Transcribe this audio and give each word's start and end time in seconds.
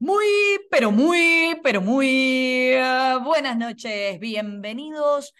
Muy, 0.00 0.24
pero 0.70 0.90
muy, 0.90 1.60
pero 1.62 1.82
muy 1.82 2.72
uh, 2.74 3.22
buenas 3.22 3.54
noches. 3.58 4.18
Bienvenidos 4.18 5.34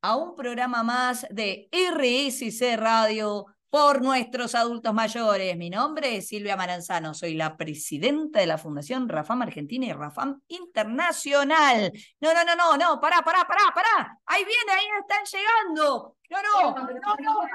a 0.00 0.16
un 0.16 0.34
programa 0.34 0.82
más 0.82 1.26
de 1.28 1.68
RSC 1.70 2.78
Radio 2.78 3.44
por 3.68 4.00
nuestros 4.00 4.54
adultos 4.54 4.94
mayores. 4.94 5.54
Mi 5.58 5.68
nombre 5.68 6.16
es 6.16 6.28
Silvia 6.28 6.56
Maranzano, 6.56 7.12
soy 7.12 7.34
la 7.34 7.58
presidenta 7.58 8.40
de 8.40 8.46
la 8.46 8.56
Fundación 8.56 9.06
Rafam 9.06 9.42
Argentina 9.42 9.84
y 9.84 9.92
Rafam 9.92 10.40
Internacional. 10.48 11.92
No, 12.18 12.32
no, 12.32 12.42
no, 12.42 12.56
no, 12.56 12.76
no, 12.78 12.98
pará, 12.98 13.20
pará, 13.20 13.46
pará, 13.46 13.64
pará. 13.74 14.18
Ahí 14.24 14.46
viene, 14.46 14.72
ahí 14.72 14.86
están 14.98 15.24
llegando. 15.26 16.16
No, 16.30 16.42
no, 16.42 16.74
no, 16.74 16.86
no. 16.86 17.16
no, 17.20 17.42
no. 17.42 17.48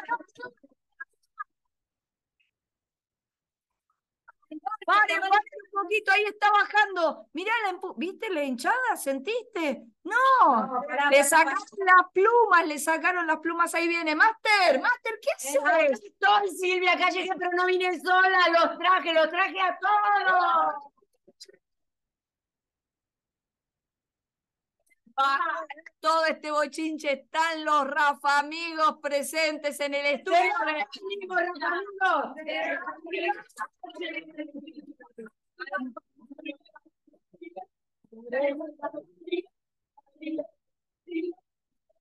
Pare, 4.85 5.19
pare 5.19 5.29
un 5.29 5.83
poquito, 5.83 6.11
ahí 6.11 6.23
está 6.23 6.51
bajando. 6.51 7.27
Mirá, 7.33 7.51
la 7.65 7.77
¿viste 7.97 8.29
la 8.29 8.43
hinchada? 8.43 8.95
¿Sentiste? 8.95 9.83
No, 10.03 10.83
le 11.11 11.23
sacaron 11.23 11.63
las 11.85 12.11
plumas, 12.11 12.67
le 12.67 12.79
sacaron 12.79 13.27
las 13.27 13.37
plumas, 13.37 13.73
ahí 13.75 13.87
viene. 13.87 14.15
Master, 14.15 14.81
Master, 14.81 15.19
¿qué 15.21 15.31
haces? 15.35 16.01
Estoy 16.03 16.49
Silvia 16.49 16.97
Calle, 16.97 17.29
pero 17.37 17.51
no 17.55 17.65
vine 17.65 17.99
sola, 17.99 18.39
los 18.49 18.77
traje, 18.79 19.13
los 19.13 19.29
traje 19.29 19.61
a 19.61 19.77
todos. 19.79 20.91
Todo 25.99 26.25
este 26.25 26.51
bochinche 26.51 27.13
están 27.13 27.65
los 27.65 27.87
Rafa 27.87 28.39
amigos 28.39 28.97
presentes 29.01 29.79
en 29.79 29.93
el 29.93 30.05
estudio. 30.17 30.37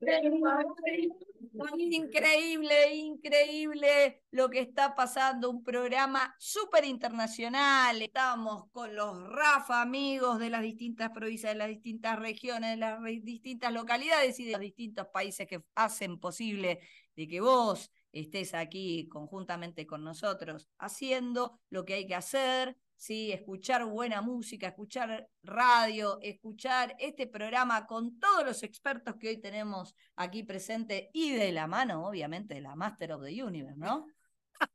Increíble, 1.53 2.95
increíble 2.95 4.23
lo 4.31 4.49
que 4.49 4.61
está 4.61 4.95
pasando. 4.95 5.51
Un 5.51 5.65
programa 5.65 6.35
súper 6.39 6.85
internacional. 6.85 8.01
Estamos 8.03 8.71
con 8.71 8.95
los 8.95 9.21
Rafa 9.29 9.83
amigos 9.83 10.39
de 10.39 10.51
las 10.51 10.63
distintas 10.63 11.11
provincias, 11.11 11.53
de 11.53 11.59
las 11.59 11.69
distintas 11.69 12.19
regiones, 12.19 12.71
de 12.71 12.77
las 12.77 13.03
distintas 13.23 13.73
localidades 13.73 14.39
y 14.39 14.45
de 14.45 14.53
los 14.53 14.61
distintos 14.61 15.09
países 15.09 15.47
que 15.47 15.63
hacen 15.75 16.19
posible 16.21 16.81
de 17.17 17.27
que 17.27 17.41
vos 17.41 17.91
estés 18.13 18.55
aquí 18.55 19.09
conjuntamente 19.09 19.87
con 19.87 20.05
nosotros 20.05 20.69
haciendo 20.79 21.61
lo 21.69 21.85
que 21.85 21.95
hay 21.95 22.07
que 22.07 22.15
hacer, 22.15 22.77
¿sí? 23.01 23.33
escuchar 23.33 23.87
buena 23.87 24.21
música, 24.21 24.69
escuchar 24.69 25.27
radio, 25.43 26.19
escuchar 26.21 26.95
este 26.99 27.27
programa 27.27 27.87
con 27.87 28.21
todos 28.21 28.45
los 28.45 28.63
expertos 28.63 29.17
que 29.17 29.31
hoy 29.31 29.41
tenemos 29.41 29.97
aquí 30.17 30.43
presentes 30.43 31.09
y 31.15 31.33
de 31.33 31.51
la 31.51 31.67
mano, 31.67 32.07
obviamente, 32.07 32.55
de 32.55 32.61
la 32.61 32.77
Master 32.77 33.13
of 33.13 33.25
the 33.25 33.43
Universe, 33.43 33.79
¿no? 33.79 34.07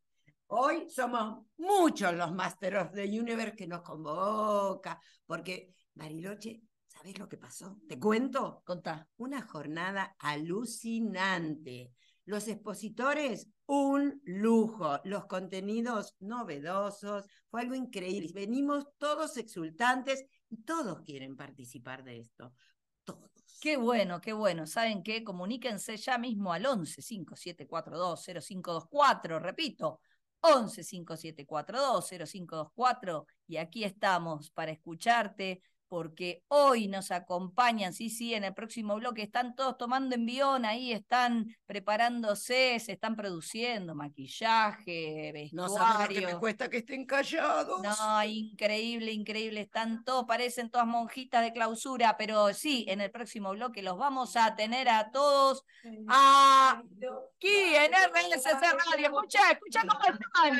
Hoy 0.47 0.89
somos 0.89 1.45
muchos 1.57 2.15
los 2.15 2.31
Master 2.31 2.77
of 2.77 2.93
the 2.93 3.03
Universe 3.03 3.55
que 3.55 3.67
nos 3.67 3.83
convoca, 3.83 4.99
porque 5.27 5.75
Bariloche, 5.93 6.63
¿sabes 6.87 7.19
lo 7.19 7.29
que 7.29 7.37
pasó? 7.37 7.77
¿Te 7.87 7.99
cuento? 7.99 8.63
Contá. 8.65 9.07
Una 9.17 9.43
jornada 9.43 10.15
alucinante 10.17 11.91
los 12.25 12.47
expositores, 12.47 13.47
un 13.67 14.21
lujo. 14.25 14.99
Los 15.03 15.25
contenidos 15.25 16.15
novedosos. 16.19 17.25
Fue 17.49 17.61
algo 17.61 17.75
increíble. 17.75 18.31
Venimos 18.33 18.85
todos 18.97 19.37
exultantes 19.37 20.25
y 20.49 20.57
todos 20.63 21.01
quieren 21.01 21.35
participar 21.35 22.03
de 22.03 22.19
esto. 22.19 22.53
Todos. 23.03 23.29
Qué 23.61 23.77
bueno, 23.77 24.19
qué 24.21 24.33
bueno. 24.33 24.65
¿Saben 24.65 25.03
qué? 25.03 25.23
Comuníquense 25.23 25.97
ya 25.97 26.17
mismo 26.17 26.51
al 26.51 26.65
11 26.65 27.01
5742 27.01 28.23
0524. 28.25 29.39
Repito, 29.39 30.01
11 30.41 30.83
5742 30.83 32.09
0524. 32.29 33.27
Y 33.47 33.57
aquí 33.57 33.83
estamos 33.83 34.49
para 34.51 34.71
escucharte, 34.71 35.61
porque 35.95 36.43
hoy 36.49 36.89
nos 36.89 37.09
acompañan, 37.09 37.93
sí, 37.93 38.09
sí, 38.09 38.33
en 38.33 38.43
el 38.43 38.53
próximo 38.53 38.95
bloque 38.95 39.21
están 39.21 39.55
todos 39.55 39.77
tomando 39.77 40.13
envión, 40.13 40.65
ahí 40.65 40.91
están 40.91 41.55
preparándose, 41.65 42.77
se 42.81 42.91
están 42.91 43.15
produciendo 43.15 43.95
maquillaje, 43.95 45.31
vestuario. 45.31 45.49
No 45.53 45.69
saben 45.69 46.19
que 46.19 46.25
me 46.25 46.37
cuesta 46.37 46.69
que 46.69 46.79
estén 46.79 47.05
callados. 47.05 47.81
No, 47.81 48.23
increíble, 48.25 49.13
increíble, 49.13 49.61
están 49.61 50.03
todos, 50.03 50.25
parecen 50.25 50.69
todas 50.69 50.85
monjitas 50.85 51.41
de 51.41 51.53
clausura, 51.53 52.17
pero 52.17 52.53
sí, 52.53 52.83
en 52.89 52.99
el 52.99 53.09
próximo 53.09 53.51
bloque 53.51 53.81
los 53.81 53.97
vamos 53.97 54.35
a 54.35 54.53
tener 54.53 54.89
a 54.89 55.11
todos 55.11 55.63
aquí 56.17 57.55
en 57.73 57.93
RSC 57.93 58.51
Radio. 58.51 59.05
Escucha, 59.05 59.39
escucha 59.49 59.81
cómo 59.87 60.03
están. 60.03 60.59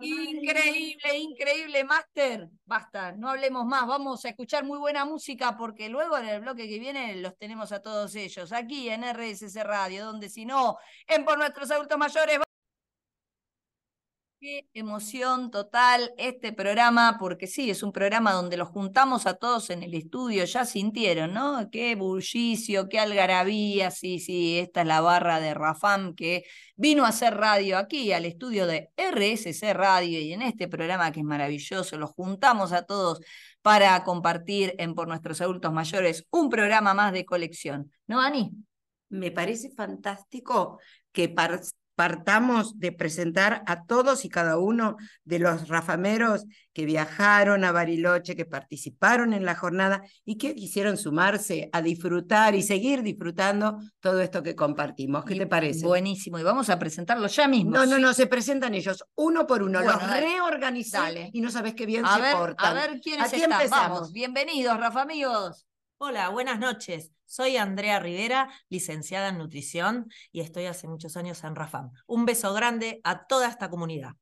Increíble, 0.00 1.18
increíble, 1.18 1.84
Master. 1.84 2.48
Basta, 2.64 3.12
no 3.12 3.30
hablemos 3.30 3.66
más. 3.66 3.86
Vamos 3.86 4.24
a 4.24 4.28
escuchar 4.28 4.64
muy 4.64 4.78
buena 4.78 5.04
música 5.04 5.56
porque 5.56 5.88
luego 5.88 6.18
en 6.18 6.28
el 6.28 6.40
bloque 6.40 6.68
que 6.68 6.78
viene 6.78 7.16
los 7.16 7.36
tenemos 7.36 7.72
a 7.72 7.82
todos 7.82 8.14
ellos 8.14 8.52
aquí 8.52 8.88
en 8.90 9.02
RSC 9.02 9.64
Radio, 9.64 10.04
donde 10.04 10.28
si 10.28 10.44
no, 10.44 10.76
en 11.06 11.24
por 11.24 11.38
nuestros 11.38 11.70
adultos 11.70 11.98
mayores. 11.98 12.38
Qué 14.40 14.66
emoción 14.72 15.50
total 15.50 16.14
este 16.16 16.54
programa, 16.54 17.18
porque 17.20 17.46
sí, 17.46 17.68
es 17.68 17.82
un 17.82 17.92
programa 17.92 18.32
donde 18.32 18.56
los 18.56 18.70
juntamos 18.70 19.26
a 19.26 19.34
todos 19.34 19.68
en 19.68 19.82
el 19.82 19.92
estudio, 19.92 20.46
ya 20.46 20.64
sintieron, 20.64 21.34
¿no? 21.34 21.68
Qué 21.70 21.94
bullicio, 21.94 22.88
qué 22.88 23.00
algarabía, 23.00 23.90
sí, 23.90 24.18
sí, 24.18 24.58
esta 24.58 24.80
es 24.80 24.86
la 24.86 25.02
barra 25.02 25.40
de 25.40 25.52
Rafam 25.52 26.14
que 26.14 26.44
vino 26.74 27.04
a 27.04 27.08
hacer 27.08 27.36
radio 27.36 27.76
aquí, 27.76 28.14
al 28.14 28.24
estudio 28.24 28.66
de 28.66 28.90
RSC 28.96 29.74
Radio, 29.74 30.18
y 30.20 30.32
en 30.32 30.40
este 30.40 30.68
programa 30.68 31.12
que 31.12 31.20
es 31.20 31.26
maravilloso, 31.26 31.98
los 31.98 32.10
juntamos 32.12 32.72
a 32.72 32.86
todos 32.86 33.20
para 33.60 34.02
compartir 34.04 34.74
en 34.78 34.94
Por 34.94 35.06
Nuestros 35.06 35.42
Adultos 35.42 35.70
Mayores 35.70 36.24
un 36.30 36.48
programa 36.48 36.94
más 36.94 37.12
de 37.12 37.26
colección, 37.26 37.92
¿no, 38.06 38.22
Ani? 38.22 38.52
Me 39.10 39.32
parece 39.32 39.70
fantástico 39.70 40.78
que 41.12 41.28
partamos 42.00 42.78
de 42.78 42.92
presentar 42.92 43.62
a 43.66 43.84
todos 43.84 44.24
y 44.24 44.30
cada 44.30 44.56
uno 44.56 44.96
de 45.24 45.38
los 45.38 45.68
rafameros 45.68 46.46
que 46.72 46.86
viajaron 46.86 47.62
a 47.62 47.72
Bariloche, 47.72 48.34
que 48.34 48.46
participaron 48.46 49.34
en 49.34 49.44
la 49.44 49.54
jornada 49.54 50.02
y 50.24 50.38
que 50.38 50.54
quisieron 50.54 50.96
sumarse 50.96 51.68
a 51.74 51.82
disfrutar 51.82 52.54
y 52.54 52.62
seguir 52.62 53.02
disfrutando 53.02 53.80
todo 54.00 54.22
esto 54.22 54.42
que 54.42 54.54
compartimos. 54.54 55.26
¿Qué 55.26 55.34
te 55.34 55.46
parece? 55.46 55.84
Buenísimo, 55.84 56.38
y 56.38 56.42
vamos 56.42 56.70
a 56.70 56.78
presentarlos 56.78 57.36
ya 57.36 57.46
mismo. 57.46 57.72
No, 57.72 57.84
no, 57.84 57.98
no, 57.98 58.14
se 58.14 58.26
presentan 58.26 58.74
ellos 58.74 59.04
uno 59.16 59.46
por 59.46 59.62
uno, 59.62 59.82
los 59.82 60.10
reorganizan 60.10 61.28
y 61.34 61.42
no 61.42 61.50
sabes 61.50 61.74
qué 61.74 61.84
bien 61.84 62.06
se 62.06 62.32
portan. 62.34 62.66
A 62.66 62.72
ver 62.72 62.98
quiénes 63.02 63.26
Aquí 63.26 63.42
están. 63.42 63.60
Empezamos. 63.60 64.10
bienvenidos, 64.10 64.80
Rafa 64.80 65.02
amigos. 65.02 65.66
Hola, 66.02 66.30
buenas 66.30 66.58
noches. 66.58 67.12
Soy 67.26 67.58
Andrea 67.58 68.00
Rivera, 68.00 68.48
licenciada 68.70 69.28
en 69.28 69.36
nutrición 69.36 70.10
y 70.32 70.40
estoy 70.40 70.64
hace 70.64 70.88
muchos 70.88 71.14
años 71.18 71.44
en 71.44 71.54
Rafam. 71.54 71.90
Un 72.06 72.24
beso 72.24 72.54
grande 72.54 73.02
a 73.04 73.26
toda 73.26 73.48
esta 73.48 73.68
comunidad. 73.68 74.12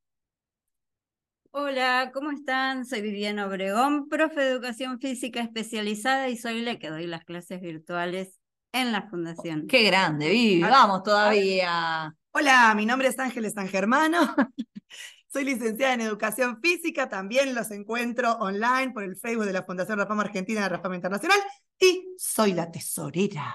Hola, 1.53 2.11
¿cómo 2.13 2.33
están? 2.33 2.85
Soy 2.85 3.01
Viviana 3.01 3.47
Obregón, 3.47 4.09
profe 4.09 4.41
de 4.41 4.51
educación 4.51 4.99
física 4.99 5.41
especializada 5.41 6.29
y 6.29 6.37
soy 6.37 6.63
la 6.63 6.81
que 6.81 6.91
doy 6.91 7.07
las 7.07 7.23
clases 7.25 7.61
virtuales 7.61 8.41
en 8.73 8.91
la 8.91 9.09
fundación. 9.09 9.69
Qué 9.69 9.85
grande, 9.85 10.31
Vivi, 10.31 10.61
vamos 10.61 11.05
todavía. 11.05 12.13
Hola, 12.33 12.75
mi 12.75 12.87
nombre 12.87 13.07
es 13.07 13.19
Ángeles 13.21 13.53
San 13.55 13.69
Germano. 13.69 14.19
Soy 15.39 15.45
licenciada 15.45 15.95
en 15.95 16.01
Educación 16.01 16.61
Física, 16.61 17.09
también 17.09 17.55
los 17.55 17.71
encuentro 17.71 18.33
online 18.41 18.91
por 18.93 19.05
el 19.05 19.15
Facebook 19.15 19.45
de 19.45 19.53
la 19.53 19.63
Fundación 19.63 19.97
Rafama 19.97 20.25
Argentina 20.25 20.63
de 20.63 20.69
Rafama 20.69 20.97
Internacional 20.97 21.39
y 21.79 22.09
soy 22.19 22.55
la 22.55 22.69
tesorera. 22.73 23.55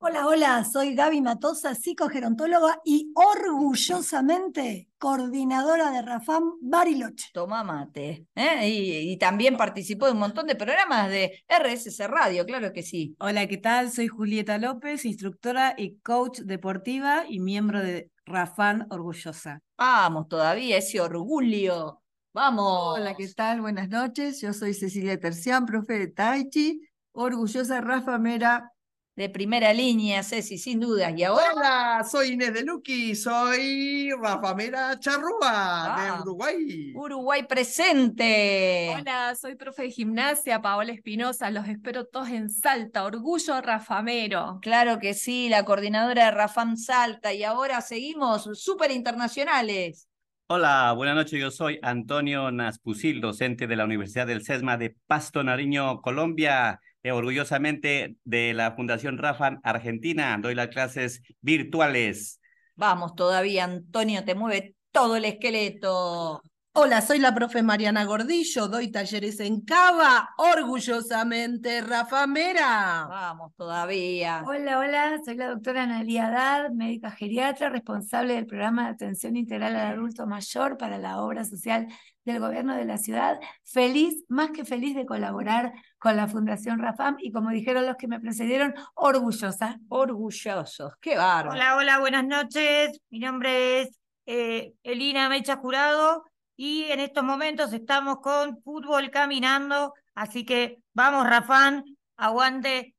Hola, 0.00 0.28
hola, 0.28 0.64
soy 0.64 0.94
Gaby 0.94 1.20
Matosa, 1.20 1.74
psicogerontóloga 1.74 2.80
y 2.84 3.10
orgullosamente 3.16 4.88
coordinadora 4.96 5.90
de 5.90 6.02
Rafam 6.02 6.52
Bariloche. 6.60 7.30
Toma 7.32 7.64
mate. 7.64 8.28
¿eh? 8.36 8.68
Y, 8.68 9.10
y, 9.10 9.16
también 9.16 9.56
participó 9.56 10.06
de 10.06 10.12
un 10.12 10.20
montón 10.20 10.46
de 10.46 10.54
programas 10.54 11.10
de 11.10 11.42
RSC 11.48 12.06
Radio, 12.06 12.46
claro 12.46 12.72
que 12.72 12.84
sí. 12.84 13.16
Hola, 13.18 13.48
¿qué 13.48 13.56
tal? 13.56 13.90
Soy 13.90 14.06
Julieta 14.06 14.58
López, 14.58 15.04
instructora 15.04 15.74
y 15.76 15.96
coach 15.96 16.38
deportiva 16.42 17.24
y 17.28 17.40
miembro 17.40 17.82
de 17.82 18.12
Rafán 18.28 18.86
Orgullosa. 18.90 19.60
Vamos, 19.76 20.28
todavía 20.28 20.78
ese 20.78 21.00
orgullo. 21.00 22.02
Vamos. 22.32 22.98
Hola, 22.98 23.14
¿qué 23.14 23.26
tal? 23.28 23.60
Buenas 23.60 23.88
noches. 23.88 24.40
Yo 24.40 24.52
soy 24.52 24.74
Cecilia 24.74 25.18
Tercián, 25.18 25.66
profe 25.66 25.98
de 25.98 26.06
Tai 26.08 26.48
Chi, 26.50 26.80
orgullosa 27.12 27.80
Rafa 27.80 28.18
Mera 28.18 28.72
de 29.18 29.28
primera 29.28 29.74
línea, 29.74 30.22
Ceci, 30.22 30.58
sin 30.58 30.78
dudas. 30.78 31.12
Y 31.16 31.24
ahora. 31.24 31.44
Hola, 31.52 32.06
soy 32.08 32.28
Inés 32.34 32.54
de 32.54 32.62
Luqui, 32.62 33.16
soy 33.16 34.10
Rafa 34.12 34.54
Mera 34.54 34.96
Charrúa 35.00 35.40
Ah. 35.42 36.14
de 36.14 36.22
Uruguay. 36.22 36.92
Uruguay 36.94 37.42
presente. 37.42 38.94
Hola, 38.96 39.34
soy 39.34 39.56
profe 39.56 39.82
de 39.82 39.90
gimnasia, 39.90 40.62
Paola 40.62 40.92
Espinosa. 40.92 41.50
Los 41.50 41.66
espero 41.66 42.06
todos 42.06 42.28
en 42.28 42.48
Salta. 42.48 43.02
Orgullo 43.04 43.60
rafamero. 43.60 44.60
Claro 44.62 45.00
que 45.00 45.14
sí, 45.14 45.48
la 45.48 45.64
coordinadora 45.64 46.26
de 46.26 46.30
Rafam 46.30 46.76
Salta. 46.76 47.34
Y 47.34 47.42
ahora 47.42 47.80
seguimos 47.80 48.48
súper 48.54 48.92
internacionales. 48.92 50.06
Hola, 50.46 50.92
buenas 50.96 51.16
noches. 51.16 51.40
Yo 51.40 51.50
soy 51.50 51.80
Antonio 51.82 52.52
Naspusil, 52.52 53.20
docente 53.20 53.66
de 53.66 53.74
la 53.74 53.84
Universidad 53.84 54.28
del 54.28 54.44
SESMA 54.44 54.76
de 54.76 54.94
Pasto 55.08 55.42
Nariño, 55.42 56.00
Colombia. 56.02 56.80
Eh, 57.08 57.12
orgullosamente 57.12 58.16
de 58.24 58.52
la 58.52 58.72
Fundación 58.72 59.16
Rafan 59.16 59.60
Argentina. 59.62 60.36
Doy 60.38 60.54
las 60.54 60.68
clases 60.68 61.22
virtuales. 61.40 62.38
Vamos 62.74 63.14
todavía, 63.14 63.64
Antonio, 63.64 64.24
te 64.24 64.34
mueve 64.34 64.74
todo 64.92 65.16
el 65.16 65.24
esqueleto. 65.24 66.42
Hola, 66.74 67.00
soy 67.00 67.18
la 67.18 67.34
profe 67.34 67.62
Mariana 67.62 68.04
Gordillo, 68.04 68.68
doy 68.68 68.90
talleres 68.90 69.40
en 69.40 69.62
Cava, 69.62 70.28
orgullosamente 70.36 71.80
Rafamera. 71.80 73.06
Vamos 73.08 73.52
todavía. 73.56 74.44
Hola, 74.46 74.78
hola, 74.78 75.18
soy 75.24 75.36
la 75.36 75.48
doctora 75.48 75.84
Analia 75.84 76.26
Haddad, 76.26 76.70
médica 76.72 77.10
geriatra, 77.10 77.70
responsable 77.70 78.34
del 78.34 78.46
programa 78.46 78.84
de 78.84 78.90
atención 78.90 79.34
integral 79.36 79.74
al 79.74 79.94
adulto 79.94 80.26
mayor 80.26 80.76
para 80.76 80.98
la 80.98 81.22
obra 81.22 81.46
social 81.46 81.88
del 82.28 82.40
gobierno 82.40 82.76
de 82.76 82.84
la 82.84 82.98
ciudad. 82.98 83.40
Feliz, 83.64 84.24
más 84.28 84.50
que 84.50 84.64
feliz 84.64 84.94
de 84.94 85.06
colaborar 85.06 85.72
con 85.98 86.16
la 86.16 86.28
Fundación 86.28 86.78
Rafam 86.78 87.16
y 87.18 87.32
como 87.32 87.50
dijeron 87.50 87.86
los 87.86 87.96
que 87.96 88.08
me 88.08 88.20
precedieron, 88.20 88.74
orgullosa. 88.94 89.78
Orgullosos, 89.88 90.92
qué 91.00 91.16
bárbaro. 91.16 91.50
Hola, 91.52 91.76
hola, 91.76 91.98
buenas 91.98 92.26
noches. 92.26 93.00
Mi 93.10 93.18
nombre 93.18 93.82
es 93.82 93.98
eh, 94.26 94.74
Elina 94.82 95.28
Mecha 95.28 95.56
Jurado 95.56 96.24
y 96.56 96.84
en 96.84 97.00
estos 97.00 97.24
momentos 97.24 97.72
estamos 97.72 98.18
con 98.20 98.60
fútbol 98.62 99.10
caminando, 99.10 99.94
así 100.14 100.44
que 100.44 100.78
vamos, 100.92 101.26
Rafán, 101.26 101.84
aguante 102.16 102.94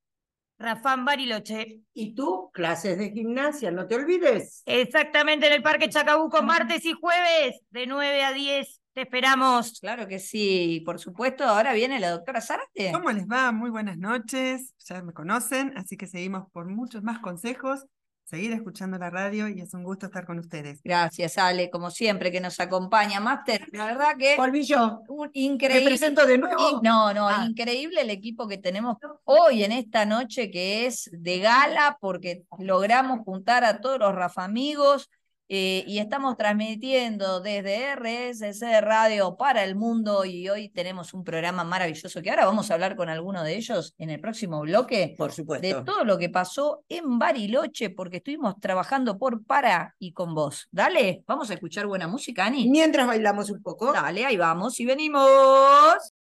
Rafán 0.60 1.06
Bariloche. 1.06 1.80
Y 1.94 2.14
tú, 2.14 2.50
clases 2.54 2.98
de 2.98 3.12
gimnasia, 3.12 3.72
no 3.72 3.88
te 3.88 3.96
olvides. 3.96 4.62
Exactamente 4.66 5.48
en 5.48 5.54
el 5.54 5.62
Parque 5.62 5.90
Chacabuco, 5.90 6.42
martes 6.42 6.86
y 6.86 6.94
jueves, 6.94 7.62
de 7.70 7.88
9 7.88 8.24
a 8.24 8.34
10. 8.34 8.79
Te 8.94 9.02
esperamos. 9.02 9.80
Claro 9.80 10.08
que 10.08 10.20
sí, 10.20 10.82
por 10.86 11.00
supuesto. 11.00 11.44
Ahora 11.46 11.74
viene 11.74 12.00
la 12.00 12.10
doctora 12.12 12.42
Zárate. 12.42 12.92
¿Cómo 12.92 13.12
les 13.12 13.26
va? 13.28 13.52
Muy 13.52 13.70
buenas 13.70 13.98
noches. 13.98 14.74
Ya 14.86 15.02
me 15.04 15.14
conocen, 15.14 15.74
así 15.78 15.96
que 15.96 16.08
seguimos 16.08 16.50
por 16.52 16.66
muchos 16.68 17.04
más 17.04 17.20
consejos, 17.20 17.86
seguir 18.26 18.52
escuchando 18.52 18.98
la 18.98 19.10
radio 19.10 19.48
y 19.48 19.62
es 19.62 19.74
un 19.74 19.84
gusto 19.84 20.08
estar 20.08 20.26
con 20.26 20.38
ustedes. 20.40 20.82
Gracias, 20.84 21.38
Ale, 21.38 21.70
como 21.70 21.92
siempre, 21.92 22.32
que 22.32 22.42
nos 22.42 22.60
acompaña. 22.60 23.20
Máster, 23.20 23.68
la 23.72 23.86
verdad 23.86 24.18
que. 24.18 24.36
Volví 24.36 24.64
yo. 24.64 25.02
Un 25.08 25.30
increíble. 25.34 25.84
¿Me 25.84 25.90
presento 25.92 26.26
de 26.26 26.38
nuevo? 26.40 26.70
in- 26.72 26.80
no, 26.84 27.14
no, 27.14 27.28
Ah. 27.30 27.46
increíble 27.48 28.02
el 28.02 28.10
equipo 28.10 28.48
que 28.48 28.58
tenemos 28.58 28.98
hoy 29.24 29.64
en 29.64 29.72
esta 29.72 30.06
noche 30.06 30.52
que 30.52 30.88
es 30.88 31.10
de 31.14 31.40
gala 31.40 31.98
porque 32.02 32.44
logramos 32.58 33.20
juntar 33.24 33.64
a 33.64 33.80
todos 33.82 34.00
los 34.00 34.14
Rafa 34.14 34.44
amigos 34.44 35.10
eh, 35.52 35.84
y 35.88 35.98
estamos 35.98 36.38
transmitiendo 36.38 37.42
desde 37.42 37.96
RSC 37.96 38.82
Radio 38.82 39.36
para 39.36 39.64
el 39.64 39.76
mundo 39.76 40.24
y 40.24 40.48
hoy 40.48 40.70
tenemos 40.70 41.16
un 41.16 41.24
programa 41.24 41.64
maravilloso 41.64 42.22
que 42.22 42.30
ahora 42.30 42.46
vamos 42.46 42.70
a 42.70 42.76
hablar 42.76 42.96
con 42.96 43.10
alguno 43.10 43.44
de 43.44 43.56
ellos 43.56 43.96
en 43.98 44.12
el 44.12 44.22
próximo 44.22 44.62
bloque 44.62 45.16
Por 45.18 45.32
de 45.32 45.36
supuesto. 45.36 45.84
todo 45.84 46.04
lo 46.04 46.20
que 46.20 46.30
pasó 46.30 46.84
en 46.88 47.18
Bariloche 47.18 47.90
porque 47.90 48.18
estuvimos 48.18 48.60
trabajando 48.60 49.18
por 49.18 49.44
para 49.44 49.96
y 49.98 50.14
con 50.14 50.36
vos. 50.36 50.68
Dale, 50.72 51.24
vamos 51.26 51.50
a 51.50 51.56
escuchar 51.56 51.88
buena 51.88 52.08
música, 52.08 52.46
Ani. 52.46 52.70
Mientras 52.70 53.08
bailamos 53.08 53.50
un 53.50 53.64
poco. 53.64 53.92
Dale, 53.92 54.26
ahí 54.26 54.38
vamos 54.38 54.80
y 54.80 54.86
venimos. 54.86 56.14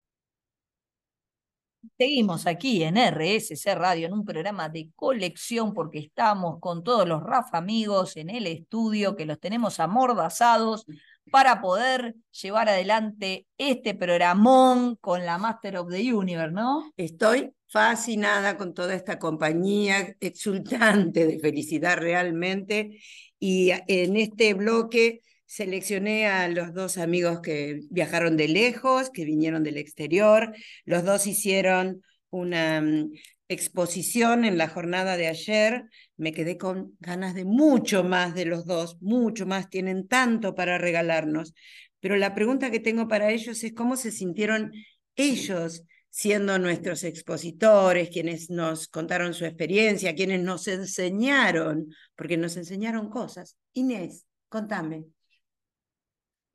Seguimos 1.98 2.46
aquí 2.46 2.82
en 2.82 2.96
RSC 2.96 3.74
Radio 3.74 4.06
en 4.06 4.12
un 4.12 4.24
programa 4.24 4.68
de 4.68 4.90
colección 4.94 5.72
porque 5.72 5.98
estamos 5.98 6.58
con 6.60 6.82
todos 6.82 7.06
los 7.06 7.22
Rafa 7.22 7.58
amigos 7.58 8.16
en 8.16 8.30
el 8.30 8.46
estudio 8.46 9.16
que 9.16 9.26
los 9.26 9.40
tenemos 9.40 9.80
amordazados 9.80 10.86
para 11.30 11.60
poder 11.60 12.14
llevar 12.30 12.68
adelante 12.68 13.46
este 13.58 13.94
programón 13.94 14.96
con 14.96 15.24
la 15.24 15.38
Master 15.38 15.78
of 15.78 15.90
the 15.90 16.14
Universe, 16.14 16.52
¿no? 16.52 16.92
Estoy 16.96 17.52
fascinada 17.68 18.56
con 18.56 18.74
toda 18.74 18.94
esta 18.94 19.18
compañía, 19.18 20.14
exultante 20.20 21.26
de 21.26 21.38
felicidad 21.38 21.98
realmente. 21.98 22.98
Y 23.38 23.70
en 23.88 24.16
este 24.16 24.54
bloque 24.54 25.20
seleccioné 25.46 26.26
a 26.26 26.48
los 26.48 26.74
dos 26.74 26.98
amigos 26.98 27.40
que 27.40 27.80
viajaron 27.90 28.36
de 28.36 28.48
lejos, 28.48 29.10
que 29.10 29.24
vinieron 29.24 29.62
del 29.62 29.78
exterior. 29.78 30.54
Los 30.84 31.04
dos 31.04 31.26
hicieron 31.26 32.02
una 32.30 32.80
mm, 32.80 33.12
exposición 33.48 34.44
en 34.44 34.58
la 34.58 34.68
jornada 34.68 35.16
de 35.16 35.28
ayer. 35.28 35.84
Me 36.16 36.32
quedé 36.32 36.58
con 36.58 36.96
ganas 37.00 37.34
de 37.34 37.44
mucho 37.44 38.04
más 38.04 38.34
de 38.34 38.44
los 38.44 38.66
dos, 38.66 38.98
mucho 39.00 39.46
más. 39.46 39.70
Tienen 39.70 40.08
tanto 40.08 40.54
para 40.54 40.78
regalarnos. 40.78 41.54
Pero 42.00 42.16
la 42.16 42.34
pregunta 42.34 42.70
que 42.70 42.80
tengo 42.80 43.08
para 43.08 43.30
ellos 43.30 43.62
es 43.64 43.72
cómo 43.72 43.96
se 43.96 44.12
sintieron 44.12 44.72
ellos 45.16 45.84
siendo 46.10 46.58
nuestros 46.58 47.04
expositores, 47.04 48.08
quienes 48.10 48.48
nos 48.48 48.88
contaron 48.88 49.34
su 49.34 49.44
experiencia, 49.44 50.14
quienes 50.14 50.42
nos 50.42 50.66
enseñaron, 50.66 51.88
porque 52.14 52.38
nos 52.38 52.56
enseñaron 52.56 53.10
cosas. 53.10 53.56
Inés, 53.74 54.24
contame. 54.48 55.15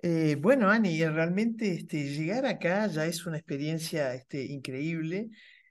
Eh, 0.03 0.35
bueno, 0.39 0.69
Ani, 0.69 1.03
realmente 1.05 1.71
este, 1.73 2.09
llegar 2.09 2.45
acá 2.47 2.87
ya 2.87 3.05
es 3.05 3.25
una 3.27 3.37
experiencia 3.37 4.13
este, 4.15 4.43
increíble. 4.43 5.29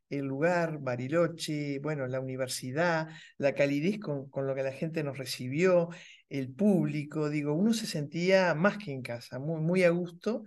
El 0.09 0.27
lugar, 0.27 0.79
Bariloche, 0.81 1.79
bueno, 1.81 2.07
la 2.07 2.21
universidad, 2.21 3.09
la 3.39 3.55
calidez 3.55 3.99
con, 3.99 4.29
con 4.29 4.47
lo 4.47 4.55
que 4.55 4.63
la 4.63 4.73
gente 4.73 5.03
nos 5.05 5.19
recibió, 5.19 5.89
el 6.29 6.53
público, 6.53 7.29
digo, 7.31 7.55
uno 7.55 7.73
se 7.73 7.87
sentía 7.87 8.55
más 8.55 8.79
que 8.79 8.93
en 8.93 9.03
casa, 9.03 9.39
muy, 9.39 9.61
muy 9.61 9.83
a 9.85 9.91
gusto. 9.91 10.45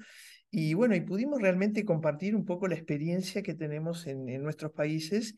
Y 0.51 0.73
bueno, 0.75 0.95
y 0.95 1.01
pudimos 1.01 1.41
realmente 1.41 1.85
compartir 1.85 2.35
un 2.35 2.45
poco 2.45 2.67
la 2.67 2.75
experiencia 2.75 3.41
que 3.43 3.53
tenemos 3.55 4.07
en, 4.07 4.29
en 4.29 4.43
nuestros 4.43 4.71
países 4.71 5.35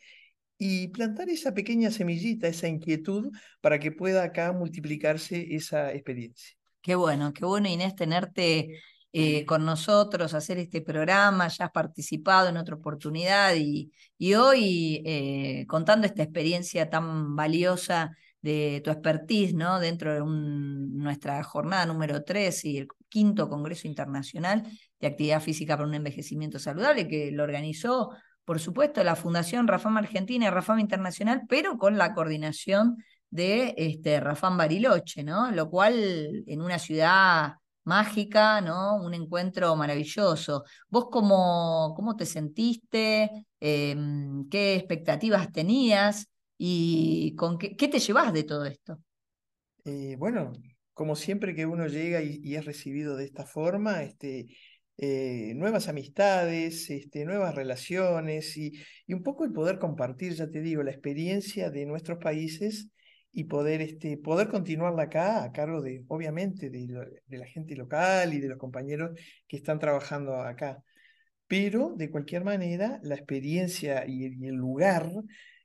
y 0.57 0.89
plantar 0.89 1.29
esa 1.29 1.53
pequeña 1.53 1.91
semillita, 1.91 2.47
esa 2.47 2.67
inquietud 2.67 3.31
para 3.61 3.79
que 3.79 3.91
pueda 3.91 4.23
acá 4.23 4.51
multiplicarse 4.53 5.55
esa 5.55 5.93
experiencia. 5.93 6.55
Qué 6.85 6.93
bueno, 6.95 7.33
qué 7.33 7.45
bueno 7.45 7.67
Inés 7.67 7.95
tenerte 7.95 8.79
eh, 9.11 9.43
con 9.45 9.65
nosotros, 9.65 10.33
hacer 10.35 10.59
este 10.59 10.81
programa, 10.81 11.47
ya 11.47 11.65
has 11.65 11.71
participado 11.71 12.49
en 12.49 12.57
otra 12.57 12.75
oportunidad 12.75 13.55
y, 13.55 13.91
y 14.19 14.35
hoy 14.35 15.01
eh, 15.05 15.65
contando 15.67 16.05
esta 16.05 16.21
experiencia 16.23 16.87
tan 16.89 17.35
valiosa 17.35 18.15
de 18.41 18.81
tu 18.83 18.91
expertise, 18.91 19.55
¿no? 19.55 19.79
Dentro 19.79 20.13
de 20.13 20.21
un- 20.21 20.95
nuestra 20.99 21.41
jornada 21.43 21.87
número 21.87 22.23
3 22.23 22.63
y 22.65 22.77
el 22.77 22.87
quinto 23.09 23.49
Congreso 23.49 23.87
Internacional 23.87 24.63
de 24.99 25.07
Actividad 25.07 25.41
Física 25.41 25.75
para 25.75 25.87
un 25.87 25.95
Envejecimiento 25.95 26.59
Saludable, 26.59 27.07
que 27.07 27.31
lo 27.31 27.41
organizó, 27.43 28.11
por 28.43 28.59
supuesto, 28.59 29.03
la 29.03 29.15
Fundación 29.15 29.67
Rafam 29.67 29.97
Argentina 29.97 30.45
y 30.45 30.49
Rafam 30.51 30.79
Internacional, 30.79 31.41
pero 31.49 31.77
con 31.79 31.97
la 31.97 32.13
coordinación 32.13 32.97
de 33.35 33.73
este, 33.77 34.19
Rafam 34.19 34.57
Bariloche, 34.57 35.23
¿no? 35.23 35.51
Lo 35.51 35.69
cual 35.69 36.43
en 36.47 36.61
una 36.61 36.79
ciudad 36.79 37.55
mágica, 37.83 38.61
¿no? 38.61 38.95
Un 39.03 39.13
encuentro 39.13 39.75
maravilloso. 39.75 40.63
¿Vos 40.89 41.07
cómo, 41.11 41.93
cómo 41.95 42.15
te 42.15 42.25
sentiste? 42.25 43.29
Em, 43.59 44.47
¿qué 44.49 44.75
expectativas 44.75 45.51
tenías? 45.51 46.27
¿Y 46.57 47.35
con 47.35 47.57
qué, 47.57 47.75
qué 47.75 47.87
te 47.87 47.99
llevas 47.99 48.33
de 48.33 48.43
todo 48.43 48.65
esto? 48.65 48.99
Eh, 49.83 50.15
bueno, 50.17 50.51
como 50.93 51.15
siempre 51.15 51.53
que 51.53 51.65
uno 51.65 51.87
llega 51.87 52.21
y, 52.23 52.39
y 52.43 52.55
es 52.55 52.65
recibido 52.65 53.15
de 53.15 53.25
esta 53.25 53.45
forma, 53.45 54.03
este, 54.03 54.47
eh, 54.97 55.53
nuevas 55.55 55.89
amistades, 55.89 56.89
este, 56.89 57.25
nuevas 57.25 57.53
relaciones 57.53 58.55
y, 58.57 58.71
y 59.05 59.13
un 59.13 59.23
poco 59.23 59.43
el 59.43 59.51
poder 59.51 59.77
compartir, 59.77 60.33
ya 60.33 60.49
te 60.49 60.61
digo, 60.61 60.83
la 60.83 60.91
experiencia 60.91 61.69
de 61.69 61.85
nuestros 61.85 62.17
países 62.17 62.89
y 63.37 63.43
poder, 63.43 63.81
este, 63.81 64.17
poder 64.17 64.47
continuarla 64.47 65.03
acá 65.03 65.43
a 65.43 65.51
cargo 65.51 65.81
de, 65.81 66.05
obviamente, 66.07 66.69
de, 66.69 66.87
lo- 66.87 67.01
de 67.03 67.37
la 67.37 67.45
gente 67.45 67.75
local 67.75 68.33
y 68.33 68.39
de 68.39 68.47
los 68.47 68.57
compañeros 68.57 69.11
que 69.45 69.57
están 69.57 69.77
trabajando 69.77 70.41
acá. 70.41 70.81
Pero 71.47 71.93
de 71.97 72.09
cualquier 72.09 72.45
manera, 72.45 72.99
la 73.03 73.15
experiencia 73.15 74.05
y, 74.07 74.23
el- 74.25 74.41
y 74.41 74.47
el 74.47 74.55
lugar 74.55 75.11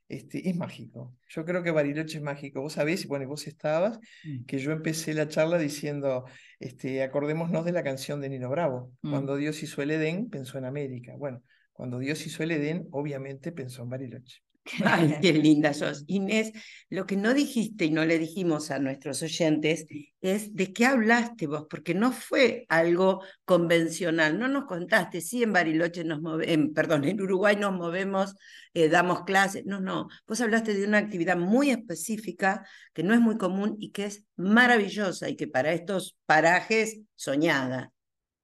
este, 0.09 0.49
es 0.49 0.55
mágico. 0.57 1.15
Yo 1.29 1.45
creo 1.45 1.63
que 1.63 1.71
Bariloche 1.71 2.17
es 2.17 2.23
mágico. 2.23 2.59
Vos 2.59 2.73
sabés, 2.73 3.07
bueno, 3.07 3.25
vos 3.29 3.47
estabas, 3.47 3.97
que 4.45 4.59
yo 4.59 4.73
empecé 4.73 5.13
la 5.13 5.29
charla 5.29 5.57
diciendo, 5.57 6.25
este, 6.59 7.01
acordémonos 7.01 7.63
de 7.63 7.71
la 7.71 7.83
canción 7.83 8.19
de 8.19 8.27
Nino 8.27 8.49
Bravo. 8.49 8.91
Mm. 9.01 9.09
Cuando 9.11 9.37
Dios 9.37 9.63
hizo 9.63 9.81
el 9.81 9.91
Edén, 9.91 10.29
pensó 10.29 10.57
en 10.57 10.65
América. 10.65 11.15
Bueno, 11.17 11.41
cuando 11.71 11.99
Dios 11.99 12.27
hizo 12.27 12.43
el 12.43 12.51
Edén, 12.51 12.89
obviamente 12.91 13.53
pensó 13.53 13.83
en 13.83 13.89
Bariloche. 13.89 14.41
Ay, 14.85 15.15
qué 15.21 15.33
linda 15.33 15.73
sos. 15.73 16.03
Inés, 16.07 16.51
lo 16.89 17.05
que 17.05 17.15
no 17.15 17.33
dijiste 17.33 17.85
y 17.85 17.91
no 17.91 18.05
le 18.05 18.19
dijimos 18.19 18.71
a 18.71 18.79
nuestros 18.79 19.21
oyentes 19.23 19.85
es 20.21 20.55
de 20.55 20.71
qué 20.71 20.85
hablaste 20.85 21.47
vos, 21.47 21.65
porque 21.69 21.93
no 21.93 22.11
fue 22.11 22.65
algo 22.69 23.21
convencional, 23.45 24.37
no 24.37 24.47
nos 24.47 24.65
contaste, 24.65 25.21
sí, 25.21 25.43
en 25.43 25.53
Bariloche 25.53 26.03
nos 26.03 26.21
movemos, 26.21 26.71
perdón, 26.75 27.05
en 27.05 27.21
Uruguay 27.21 27.55
nos 27.55 27.73
movemos, 27.73 28.35
eh, 28.73 28.87
damos 28.87 29.23
clases, 29.23 29.65
no, 29.65 29.79
no, 29.79 30.07
vos 30.27 30.41
hablaste 30.41 30.73
de 30.73 30.85
una 30.85 30.99
actividad 30.99 31.37
muy 31.37 31.71
específica 31.71 32.65
que 32.93 33.03
no 33.03 33.13
es 33.13 33.19
muy 33.19 33.37
común 33.37 33.75
y 33.79 33.91
que 33.91 34.05
es 34.05 34.25
maravillosa 34.35 35.27
y 35.29 35.35
que 35.35 35.47
para 35.47 35.73
estos 35.73 36.17
parajes 36.25 36.99
soñada. 37.15 37.91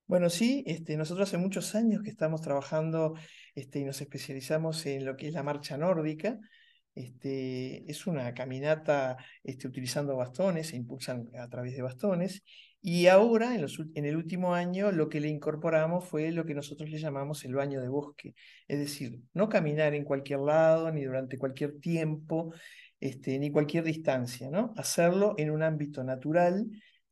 Bueno, 0.07 0.29
sí, 0.29 0.63
este, 0.67 0.95
nosotros 0.95 1.27
hace 1.27 1.37
muchos 1.37 1.75
años 1.75 2.01
que 2.01 2.09
estamos 2.09 2.41
trabajando 2.41 3.15
este, 3.55 3.79
y 3.79 3.83
nos 3.83 3.99
especializamos 3.99 4.85
en 4.85 5.03
lo 5.05 5.17
que 5.17 5.27
es 5.27 5.33
la 5.33 5.43
marcha 5.43 5.77
nórdica. 5.77 6.39
Este, 6.95 7.89
es 7.91 8.07
una 8.07 8.33
caminata 8.33 9.17
este, 9.43 9.67
utilizando 9.67 10.15
bastones, 10.15 10.69
se 10.69 10.77
impulsan 10.77 11.29
a 11.37 11.49
través 11.49 11.75
de 11.75 11.81
bastones. 11.81 12.41
Y 12.81 13.07
ahora, 13.07 13.53
en, 13.55 14.05
el 14.05 14.15
último 14.15 14.53
año, 14.55 14.93
lo 14.93 15.09
que 15.09 15.19
le 15.19 15.27
incorporamos 15.27 16.05
fue 16.05 16.31
lo 16.31 16.45
que 16.45 16.53
nosotros 16.53 16.89
le 16.89 16.99
llamamos 16.99 17.43
el 17.43 17.55
baño 17.55 17.81
de 17.81 17.89
bosque. 17.89 18.33
Es 18.67 18.79
decir, 18.79 19.19
no 19.33 19.49
caminar 19.49 19.93
en 19.93 20.05
cualquier 20.05 20.39
lado, 20.39 20.89
ni 20.91 21.03
durante 21.03 21.37
cualquier 21.37 21.79
tiempo, 21.81 22.53
este, 23.01 23.37
ni 23.39 23.51
cualquier 23.51 23.83
distancia, 23.83 24.49
¿no? 24.49 24.73
Hacerlo 24.77 25.35
en 25.37 25.51
un 25.51 25.63
ámbito 25.63 26.01
natural, 26.03 26.65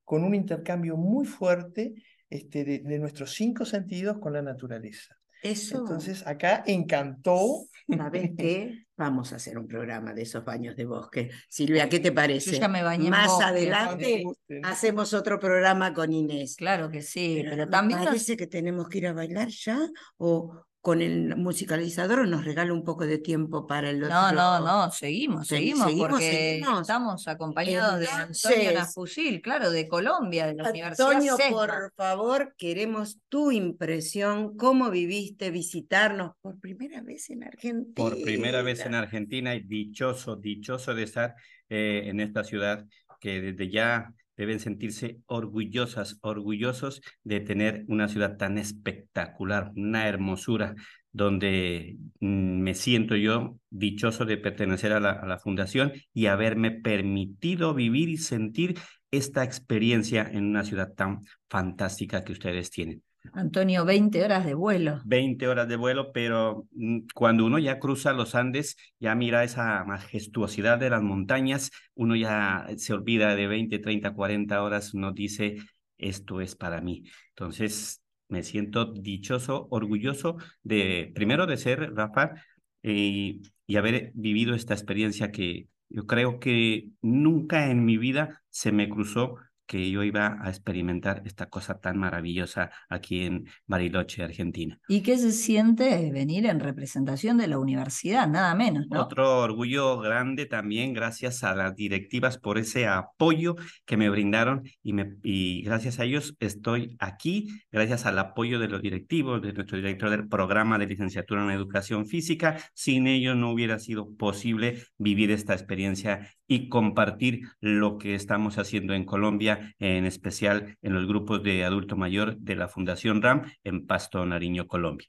con 0.05 0.23
un 0.23 0.33
intercambio 0.33 0.95
muy 0.95 1.25
fuerte 1.25 1.93
este, 2.29 2.63
de, 2.63 2.99
nuestros 2.99 3.33
cinco 3.33 3.65
sentidos 3.65 4.17
con 4.19 4.33
la 4.33 4.41
naturaleza. 4.41 5.17
Eso. 5.41 5.77
Entonces, 5.79 6.25
acá 6.25 6.63
encantó. 6.65 7.65
¿Sabes 7.87 8.31
qué? 8.37 8.85
Vamos 8.97 9.33
a 9.33 9.35
hacer 9.35 9.59
un 9.59 9.67
programa 9.67 10.13
de 10.13 10.23
esos 10.23 10.43
baños 10.43 10.75
de 10.75 10.85
bosque. 10.85 11.29
Silvia, 11.49 11.87
¿qué 11.89 11.99
te 11.99 12.11
parece? 12.11 12.53
Yo 12.53 12.59
ya 12.59 12.67
me 12.67 12.81
bañé 12.81 13.05
en 13.05 13.11
Más 13.11 13.27
bosque. 13.27 13.43
adelante 13.43 14.23
hacemos 14.63 15.13
otro 15.13 15.39
programa 15.39 15.93
con 15.93 16.13
Inés. 16.13 16.55
Claro 16.55 16.89
que 16.89 17.01
sí, 17.01 17.41
pero, 17.43 17.57
me 17.57 17.67
también 17.67 17.99
nos- 17.99 18.07
parece 18.07 18.37
que 18.37 18.47
tenemos 18.47 18.87
que 18.87 18.99
ir 18.99 19.07
a 19.07 19.13
bailar 19.13 19.49
ya 19.49 19.77
o 20.17 20.65
con 20.85 21.01
el 21.01 21.35
musicalizador 21.35 22.19
o 22.19 22.25
nos 22.27 22.45
regala 22.45 22.71
un 22.71 22.83
poco 22.83 23.07
de 23.07 23.17
tiempo 23.17 23.65
para 23.65 23.89
el 23.89 24.03
otro. 24.03 24.13
No, 24.13 24.31
no, 24.31 24.59
no, 24.59 24.91
seguimos, 24.91 25.47
Se- 25.47 25.55
seguimos, 25.55 25.87
seguimos, 25.87 26.09
porque 26.09 26.31
seguimos. 26.31 26.81
estamos 26.81 27.27
acompañados 27.27 27.99
de 28.01 28.07
Antonio 28.07 28.71
Nafusil, 28.71 29.41
claro, 29.41 29.71
de 29.71 29.87
Colombia, 29.87 30.45
de 30.45 30.53
la 30.53 30.69
Universidad 30.69 31.09
Antonio, 31.13 31.37
por 31.49 31.91
favor, 31.97 32.53
queremos 32.55 33.17
tu 33.29 33.51
impresión, 33.51 34.55
cómo 34.57 34.91
viviste 34.91 35.49
visitarnos 35.49 36.33
por 36.39 36.59
primera 36.59 37.01
vez 37.01 37.31
en 37.31 37.45
Argentina. 37.45 37.95
Por 37.95 38.21
primera 38.21 38.61
vez 38.61 38.85
en 38.85 38.93
Argentina 38.93 39.55
y 39.55 39.61
dichoso, 39.61 40.35
dichoso 40.35 40.93
de 40.93 41.01
estar 41.01 41.33
eh, 41.67 42.03
en 42.05 42.19
esta 42.19 42.43
ciudad 42.43 42.85
que 43.19 43.41
desde 43.41 43.71
ya 43.71 44.13
deben 44.37 44.59
sentirse 44.59 45.19
orgullosas, 45.25 46.17
orgullosos 46.21 47.01
de 47.23 47.39
tener 47.39 47.85
una 47.87 48.07
ciudad 48.07 48.37
tan 48.37 48.57
espectacular, 48.57 49.71
una 49.75 50.07
hermosura, 50.07 50.75
donde 51.11 51.97
mm, 52.19 52.59
me 52.61 52.75
siento 52.75 53.15
yo 53.15 53.57
dichoso 53.69 54.25
de 54.25 54.37
pertenecer 54.37 54.91
a 54.93 54.99
la, 54.99 55.11
a 55.11 55.25
la 55.25 55.39
fundación 55.39 55.93
y 56.13 56.25
haberme 56.27 56.71
permitido 56.71 57.73
vivir 57.73 58.09
y 58.09 58.17
sentir 58.17 58.77
esta 59.11 59.43
experiencia 59.43 60.29
en 60.29 60.45
una 60.45 60.63
ciudad 60.63 60.93
tan 60.93 61.21
fantástica 61.49 62.23
que 62.23 62.33
ustedes 62.33 62.69
tienen. 62.71 63.01
Antonio, 63.33 63.85
20 63.85 64.23
horas 64.23 64.45
de 64.45 64.53
vuelo. 64.53 65.01
20 65.05 65.47
horas 65.47 65.67
de 65.67 65.75
vuelo, 65.75 66.11
pero 66.11 66.67
mm, 66.71 66.99
cuando 67.13 67.45
uno 67.45 67.59
ya 67.59 67.79
cruza 67.79 68.13
los 68.13 68.35
Andes, 68.35 68.77
ya 68.99 69.15
mira 69.15 69.43
esa 69.43 69.83
majestuosidad 69.85 70.77
de 70.77 70.89
las 70.89 71.01
montañas, 71.01 71.71
uno 71.93 72.15
ya 72.15 72.67
se 72.77 72.93
olvida 72.93 73.35
de 73.35 73.47
20, 73.47 73.79
30, 73.79 74.13
40 74.13 74.61
horas, 74.61 74.93
uno 74.93 75.11
dice, 75.11 75.57
esto 75.97 76.41
es 76.41 76.55
para 76.55 76.81
mí. 76.81 77.03
Entonces, 77.29 78.01
me 78.27 78.43
siento 78.43 78.85
dichoso, 78.85 79.67
orgulloso 79.69 80.37
de, 80.63 81.11
primero 81.13 81.45
de 81.45 81.57
ser 81.57 81.93
Rafa 81.93 82.33
y, 82.81 83.41
y 83.67 83.75
haber 83.77 84.11
vivido 84.13 84.55
esta 84.55 84.73
experiencia 84.73 85.31
que 85.31 85.67
yo 85.89 86.07
creo 86.07 86.39
que 86.39 86.89
nunca 87.01 87.69
en 87.69 87.85
mi 87.85 87.97
vida 87.97 88.43
se 88.49 88.71
me 88.71 88.89
cruzó 88.89 89.37
que 89.65 89.89
yo 89.89 90.03
iba 90.03 90.37
a 90.41 90.49
experimentar 90.49 91.21
esta 91.25 91.47
cosa 91.47 91.79
tan 91.79 91.97
maravillosa 91.97 92.71
aquí 92.89 93.23
en 93.23 93.45
Bariloche, 93.65 94.23
Argentina. 94.23 94.79
¿Y 94.87 95.01
qué 95.01 95.17
se 95.17 95.31
siente 95.31 96.11
venir 96.11 96.45
en 96.45 96.59
representación 96.59 97.37
de 97.37 97.47
la 97.47 97.59
universidad? 97.59 98.27
Nada 98.27 98.53
menos, 98.55 98.87
¿no? 98.89 99.01
Otro 99.01 99.39
orgullo 99.39 99.99
grande 99.99 100.45
también, 100.45 100.93
gracias 100.93 101.43
a 101.43 101.55
las 101.55 101.75
directivas 101.75 102.37
por 102.37 102.57
ese 102.57 102.87
apoyo 102.87 103.55
que 103.85 103.97
me 103.97 104.09
brindaron 104.09 104.63
y, 104.83 104.93
me, 104.93 105.15
y 105.23 105.63
gracias 105.63 105.99
a 105.99 106.05
ellos 106.05 106.35
estoy 106.39 106.95
aquí, 106.99 107.47
gracias 107.71 108.05
al 108.05 108.19
apoyo 108.19 108.59
de 108.59 108.67
los 108.67 108.81
directivos, 108.81 109.41
de 109.41 109.53
nuestro 109.53 109.77
director 109.77 110.09
del 110.09 110.27
programa 110.27 110.77
de 110.77 110.87
licenciatura 110.87 111.43
en 111.43 111.51
educación 111.51 112.05
física. 112.05 112.57
Sin 112.73 113.07
ellos 113.07 113.35
no 113.35 113.51
hubiera 113.51 113.79
sido 113.79 114.13
posible 114.15 114.83
vivir 114.97 115.31
esta 115.31 115.53
experiencia 115.53 116.29
y 116.47 116.69
compartir 116.69 117.41
lo 117.59 117.97
que 117.97 118.15
estamos 118.15 118.57
haciendo 118.57 118.93
en 118.93 119.05
Colombia, 119.05 119.54
en 119.79 120.05
especial 120.05 120.77
en 120.81 120.93
los 120.93 121.07
grupos 121.07 121.43
de 121.43 121.63
adulto 121.63 121.95
mayor 121.95 122.37
de 122.37 122.55
la 122.55 122.67
Fundación 122.67 123.21
RAM 123.21 123.43
en 123.63 123.85
Pasto, 123.85 124.25
Nariño, 124.25 124.67
Colombia. 124.67 125.07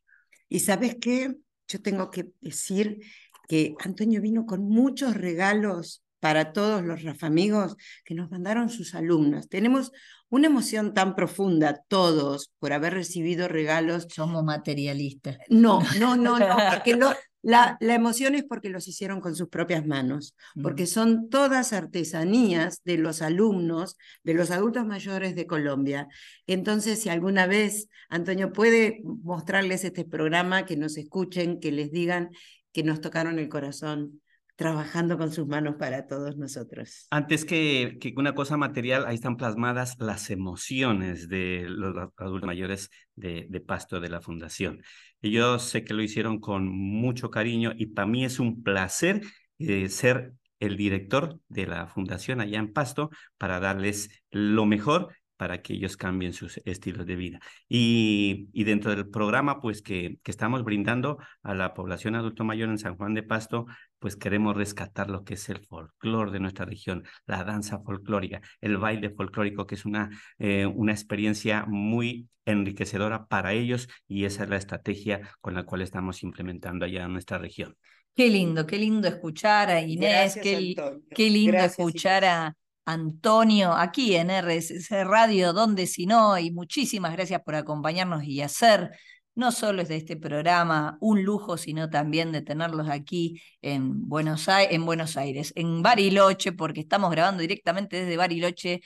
Y 0.49 0.61
sabes 0.61 0.97
qué, 1.01 1.35
yo 1.69 1.83
tengo 1.83 2.11
que 2.11 2.29
decir 2.41 3.01
que 3.49 3.75
Antonio 3.81 4.21
vino 4.21 4.47
con 4.47 4.63
muchos 4.69 5.15
regalos 5.17 6.03
para 6.21 6.53
todos 6.53 6.83
los 6.83 7.03
Rafamigos 7.03 7.77
que 8.05 8.15
nos 8.15 8.31
mandaron 8.31 8.69
sus 8.69 8.95
alumnos. 8.95 9.49
Tenemos 9.49 9.93
una 10.29 10.49
emoción 10.49 10.95
tan 10.95 11.15
profunda 11.15 11.83
todos 11.89 12.53
por 12.59 12.73
haber 12.73 12.95
recibido 12.95 13.49
regalos. 13.49 14.09
Somos 14.11 14.43
materialistas. 14.43 15.39
No, 15.49 15.81
no, 16.01 16.17
no, 16.17 16.39
no, 16.39 16.57
porque 16.73 16.97
lo- 16.97 17.15
la, 17.47 17.77
la 17.79 17.95
emoción 17.95 18.35
es 18.35 18.43
porque 18.43 18.71
los 18.71 18.89
hicieron 18.89 19.21
con 19.21 19.37
sus 19.37 19.49
propias 19.49 19.87
manos, 19.87 20.35
porque 20.61 20.85
son 20.85 21.31
todas 21.31 21.73
artesanías 21.73 22.83
de 22.83 22.99
los 22.99 23.23
alumnos, 23.23 23.97
de 24.25 24.35
los 24.35 24.51
adultos 24.51 24.85
mayores 24.85 25.37
de 25.37 25.47
Colombia. 25.47 26.09
Entonces, 26.49 27.01
si 27.01 27.09
alguna 27.09 27.47
vez 27.47 27.89
Antonio 28.09 28.53
puede 28.53 29.01
mostrarles 29.05 29.85
este 29.85 30.05
programa, 30.05 30.67
que 30.67 30.77
nos 30.77 30.97
escuchen, 30.97 31.61
que 31.61 31.71
les 31.71 31.93
digan 31.93 32.31
que 32.73 32.83
nos 32.83 33.01
tocaron 33.01 33.39
el 33.39 33.49
corazón 33.49 34.21
trabajando 34.57 35.19
con 35.19 35.31
sus 35.31 35.47
manos 35.47 35.77
para 35.79 36.07
todos 36.07 36.37
nosotros. 36.37 37.07
Antes 37.11 37.45
que, 37.45 37.99
que 38.01 38.15
una 38.17 38.35
cosa 38.35 38.57
material, 38.57 39.05
ahí 39.07 39.15
están 39.15 39.37
plasmadas 39.37 39.97
las 39.99 40.31
emociones 40.31 41.29
de 41.29 41.67
los 41.69 41.95
adultos 42.17 42.47
mayores 42.47 42.91
de, 43.15 43.47
de 43.49 43.61
Pasto 43.61 44.01
de 44.01 44.09
la 44.09 44.21
Fundación. 44.21 44.83
Y 45.21 45.31
yo 45.31 45.59
sé 45.59 45.85
que 45.85 45.95
lo 45.95 46.03
hicieron 46.03 46.41
con 46.41 46.69
mucho 46.69 47.31
cariño 47.31 47.73
y 47.77 47.87
para 47.87 48.07
mí 48.07 48.25
es 48.25 48.41
un 48.41 48.63
placer 48.63 49.21
eh, 49.59 49.89
ser 49.89 50.33
el 50.59 50.77
director 50.77 51.39
de 51.49 51.67
la 51.67 51.87
Fundación 51.87 52.41
allá 52.41 52.59
en 52.59 52.73
Pasto 52.73 53.11
para 53.37 53.61
darles 53.61 54.09
lo 54.31 54.65
mejor 54.65 55.13
para 55.37 55.63
que 55.63 55.75
ellos 55.75 55.97
cambien 55.97 56.33
sus 56.33 56.59
estilos 56.65 57.07
de 57.07 57.17
vida. 57.17 57.41
Y, 57.69 58.49
y 58.53 58.65
dentro 58.65 58.91
del 58.95 59.09
programa, 59.09 59.61
pues 59.61 59.83
que, 59.83 60.19
que 60.23 60.31
estamos 60.31 60.65
brindando 60.65 61.19
a 61.43 61.55
la 61.55 61.75
población 61.75 62.15
adulto 62.15 62.45
mayor 62.45 62.71
en 62.71 62.79
San 62.79 62.97
Juan 62.97 63.15
de 63.15 63.23
Pasto, 63.23 63.67
pues 63.99 64.17
queremos 64.17 64.57
rescatar 64.57 65.11
lo 65.11 65.25
que 65.25 65.35
es 65.35 65.49
el 65.49 65.65
folclore 65.65 66.31
de 66.31 66.41
nuestra 66.41 66.65
región, 66.65 67.05
la 67.27 67.45
danza 67.45 67.81
folclórica, 67.81 68.41
el 68.61 68.77
baile 68.77 69.11
folclórico, 69.11 69.67
que 69.67 69.75
es 69.75 69.85
una, 69.85 70.11
eh, 70.39 70.67
una 70.67 70.93
experiencia 70.93 71.65
muy 71.67 72.29
enriquecedora 72.45 73.27
para 73.27 73.53
ellos 73.53 73.89
y 74.07 74.25
esa 74.25 74.45
es 74.45 74.49
la 74.49 74.57
estrategia 74.57 75.21
con 75.41 75.55
la 75.55 75.65
cual 75.65 75.83
estamos 75.83 76.23
implementando 76.23 76.85
allá 76.85 77.05
en 77.05 77.13
nuestra 77.13 77.39
región. 77.39 77.77
Qué 78.15 78.31
lindo, 78.31 78.67
qué 78.67 78.79
lindo 78.79 79.09
escuchar 79.09 79.69
a 79.71 79.83
Inés, 79.83 80.37
Gracias, 80.37 80.43
qué, 80.43 81.31
lindo 81.31 81.53
Gracias, 81.53 81.79
escuchar 81.79 82.25
a 82.25 82.57
Antonio 82.87 83.73
aquí 83.73 84.15
en 84.15 84.31
RSC 84.31 85.05
Radio, 85.05 85.53
donde 85.53 85.87
si 85.87 86.07
no, 86.07 86.39
y 86.39 86.51
muchísimas 86.51 87.13
gracias 87.13 87.43
por 87.43 87.57
acompañarnos 87.57 88.25
y 88.25 88.41
hacer 88.41 88.91
no 89.37 89.53
solo 89.53 89.83
es 89.83 89.89
de 89.89 89.97
este 89.97 90.17
programa 90.17 90.97
un 91.01 91.23
lujo, 91.23 91.57
sino 91.59 91.89
también 91.91 92.33
de 92.33 92.43
tenerlos 92.43 92.89
aquí 92.89 93.41
en 93.63 94.09
Buenos 94.09 94.49
Aires, 94.49 94.75
en 94.75 94.85
Buenos 94.87 95.17
Aires, 95.17 95.53
en 95.55 95.83
Bariloche, 95.83 96.53
porque 96.53 96.81
estamos 96.81 97.11
grabando 97.11 97.43
directamente 97.43 98.01
desde 98.01 98.17
Bariloche 98.17 98.81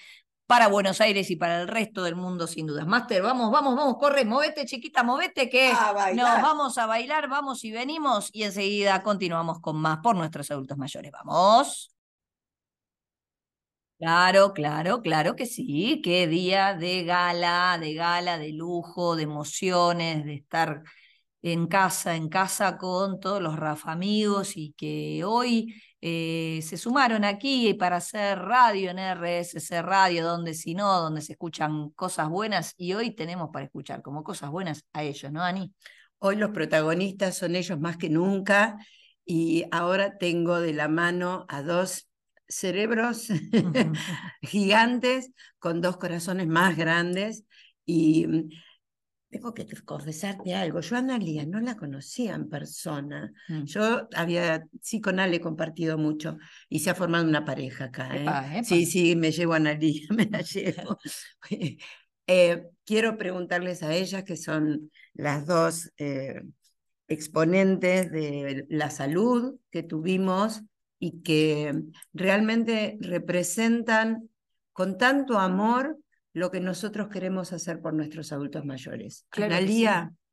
para 0.47 0.67
Buenos 0.67 1.01
Aires 1.01 1.31
y 1.31 1.37
para 1.37 1.63
el 1.63 1.69
resto 1.69 2.03
del 2.03 2.17
mundo, 2.17 2.49
sin 2.49 2.67
dudas. 2.67 2.85
Máster, 2.85 3.23
vamos, 3.23 3.53
vamos, 3.53 3.77
vamos, 3.77 3.97
corre, 3.99 4.25
movete, 4.25 4.67
chiquita, 4.67 5.05
movete, 5.05 5.49
que 5.49 5.69
A 5.69 5.93
bailar. 5.93 6.35
nos 6.35 6.43
vamos 6.43 6.77
a 6.77 6.87
bailar, 6.87 7.29
vamos 7.29 7.63
y 7.63 7.71
venimos, 7.71 8.31
y 8.33 8.43
enseguida 8.43 9.05
continuamos 9.05 9.61
con 9.61 9.77
más 9.77 9.99
por 10.03 10.17
nuestros 10.17 10.51
adultos 10.51 10.77
mayores. 10.77 11.13
Vamos. 11.13 12.00
Claro, 14.01 14.55
claro, 14.55 15.03
claro 15.03 15.37
que 15.37 15.45
sí. 15.45 16.01
Qué 16.03 16.27
día 16.27 16.73
de 16.75 17.05
gala, 17.05 17.77
de 17.79 17.93
gala, 17.93 18.39
de 18.39 18.51
lujo, 18.53 19.15
de 19.15 19.25
emociones, 19.25 20.25
de 20.25 20.35
estar 20.37 20.83
en 21.43 21.67
casa, 21.67 22.17
en 22.17 22.29
casa 22.31 22.79
con 22.79 23.21
todos 23.21 23.43
los 23.43 23.57
Rafa 23.57 23.93
amigos 23.93 24.57
y 24.57 24.75
que 24.79 25.25
hoy 25.25 25.75
eh, 26.01 26.61
se 26.63 26.79
sumaron 26.79 27.25
aquí 27.25 27.75
para 27.75 27.97
hacer 27.97 28.39
radio 28.39 28.91
en 28.91 28.99
RSC 29.01 29.83
Radio, 29.83 30.25
donde 30.27 30.55
si 30.55 30.75
no, 30.75 31.01
donde 31.01 31.23
se 31.23 31.33
escuchan 31.33 31.91
cosas 31.91 32.29
buenas 32.31 32.75
y 32.79 32.95
hoy 32.95 33.15
tenemos 33.15 33.51
para 33.53 33.67
escuchar 33.67 34.03
como 34.03 34.25
cosas 34.25 34.51
buenas 34.51 34.85
a 34.95 35.03
ellos, 35.05 35.33
¿no, 35.33 35.43
Ani? 35.43 35.75
Hoy 36.21 36.37
los 36.37 36.51
protagonistas 36.53 37.37
son 37.39 37.57
ellos 37.57 37.81
más 37.81 37.97
que 37.99 38.11
nunca 38.11 38.79
y 39.25 39.65
ahora 39.73 40.19
tengo 40.19 40.61
de 40.61 40.73
la 40.75 40.89
mano 40.89 41.47
a 41.49 41.63
dos 41.63 42.10
cerebros 42.51 43.29
gigantes 44.43 45.33
con 45.59 45.81
dos 45.81 45.97
corazones 45.97 46.49
más 46.49 46.77
grandes 46.77 47.45
y 47.87 48.27
mm, 48.27 48.49
tengo 49.31 49.55
que 49.55 49.67
confesarte 49.85 50.55
algo. 50.55 50.81
Yo 50.81 50.97
a 50.97 50.99
Analia 50.99 51.47
no 51.47 51.61
la 51.61 51.77
conocía 51.77 52.35
en 52.35 52.49
persona. 52.49 53.33
Mm. 53.49 53.63
Yo 53.65 54.09
había, 54.15 54.67
sí, 54.83 55.01
con 55.01 55.21
Ale 55.21 55.37
he 55.37 55.41
compartido 55.41 55.97
mucho 55.97 56.37
y 56.69 56.81
se 56.81 56.91
ha 56.91 56.95
formado 56.95 57.25
una 57.27 57.45
pareja 57.45 57.85
acá. 57.85 58.17
¿eh? 58.17 58.23
Epa, 58.23 58.57
epa. 58.57 58.65
Sí, 58.65 58.87
sí, 58.87 59.15
me 59.15 59.31
llevo 59.31 59.55
a 59.55 59.57
Analia, 59.57 60.07
me 60.11 60.27
la 60.27 60.43
llevo. 60.43 60.99
Eh, 62.33 62.69
quiero 62.85 63.19
preguntarles 63.19 63.83
a 63.83 63.93
ellas, 63.93 64.23
que 64.23 64.37
son 64.37 64.93
las 65.15 65.47
dos 65.47 65.91
eh, 65.97 66.41
exponentes 67.09 68.13
de 68.13 68.67
la 68.69 68.91
salud 68.91 69.59
que 69.73 69.83
tuvimos 69.83 70.63
y 71.01 71.23
que 71.23 71.75
realmente 72.13 72.99
representan 73.01 74.29
con 74.73 74.99
tanto 74.99 75.39
amor 75.39 75.99
lo 76.33 76.51
que 76.53 76.61
nosotros 76.61 77.09
queremos 77.09 77.53
hacer 77.53 77.81
por 77.81 77.95
nuestros 77.95 78.31
adultos 78.33 78.65
mayores. 78.65 79.27
Claro 79.31 79.57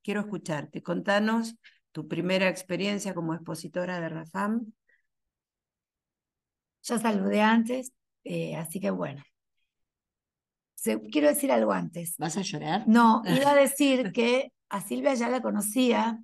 quiero 0.04 0.22
escucharte. 0.22 0.84
Contanos 0.84 1.56
tu 1.92 2.08
primera 2.08 2.48
experiencia 2.48 3.16
como 3.16 3.34
expositora 3.34 4.00
de 4.00 4.10
Rafam. 4.10 4.72
Ya 6.84 7.00
saludé 7.00 7.42
antes, 7.42 7.92
eh, 8.24 8.56
así 8.56 8.80
que 8.80 8.92
bueno. 8.92 9.24
Se- 10.76 11.02
quiero 11.02 11.28
decir 11.28 11.52
algo 11.52 11.72
antes. 11.72 12.16
¿Vas 12.18 12.38
a 12.38 12.42
llorar? 12.42 12.84
No, 12.88 13.22
iba 13.26 13.52
a 13.52 13.56
decir 13.56 14.12
que 14.12 14.52
a 14.70 14.82
Silvia 14.82 15.14
ya 15.16 15.30
la 15.30 15.42
conocía, 15.42 16.22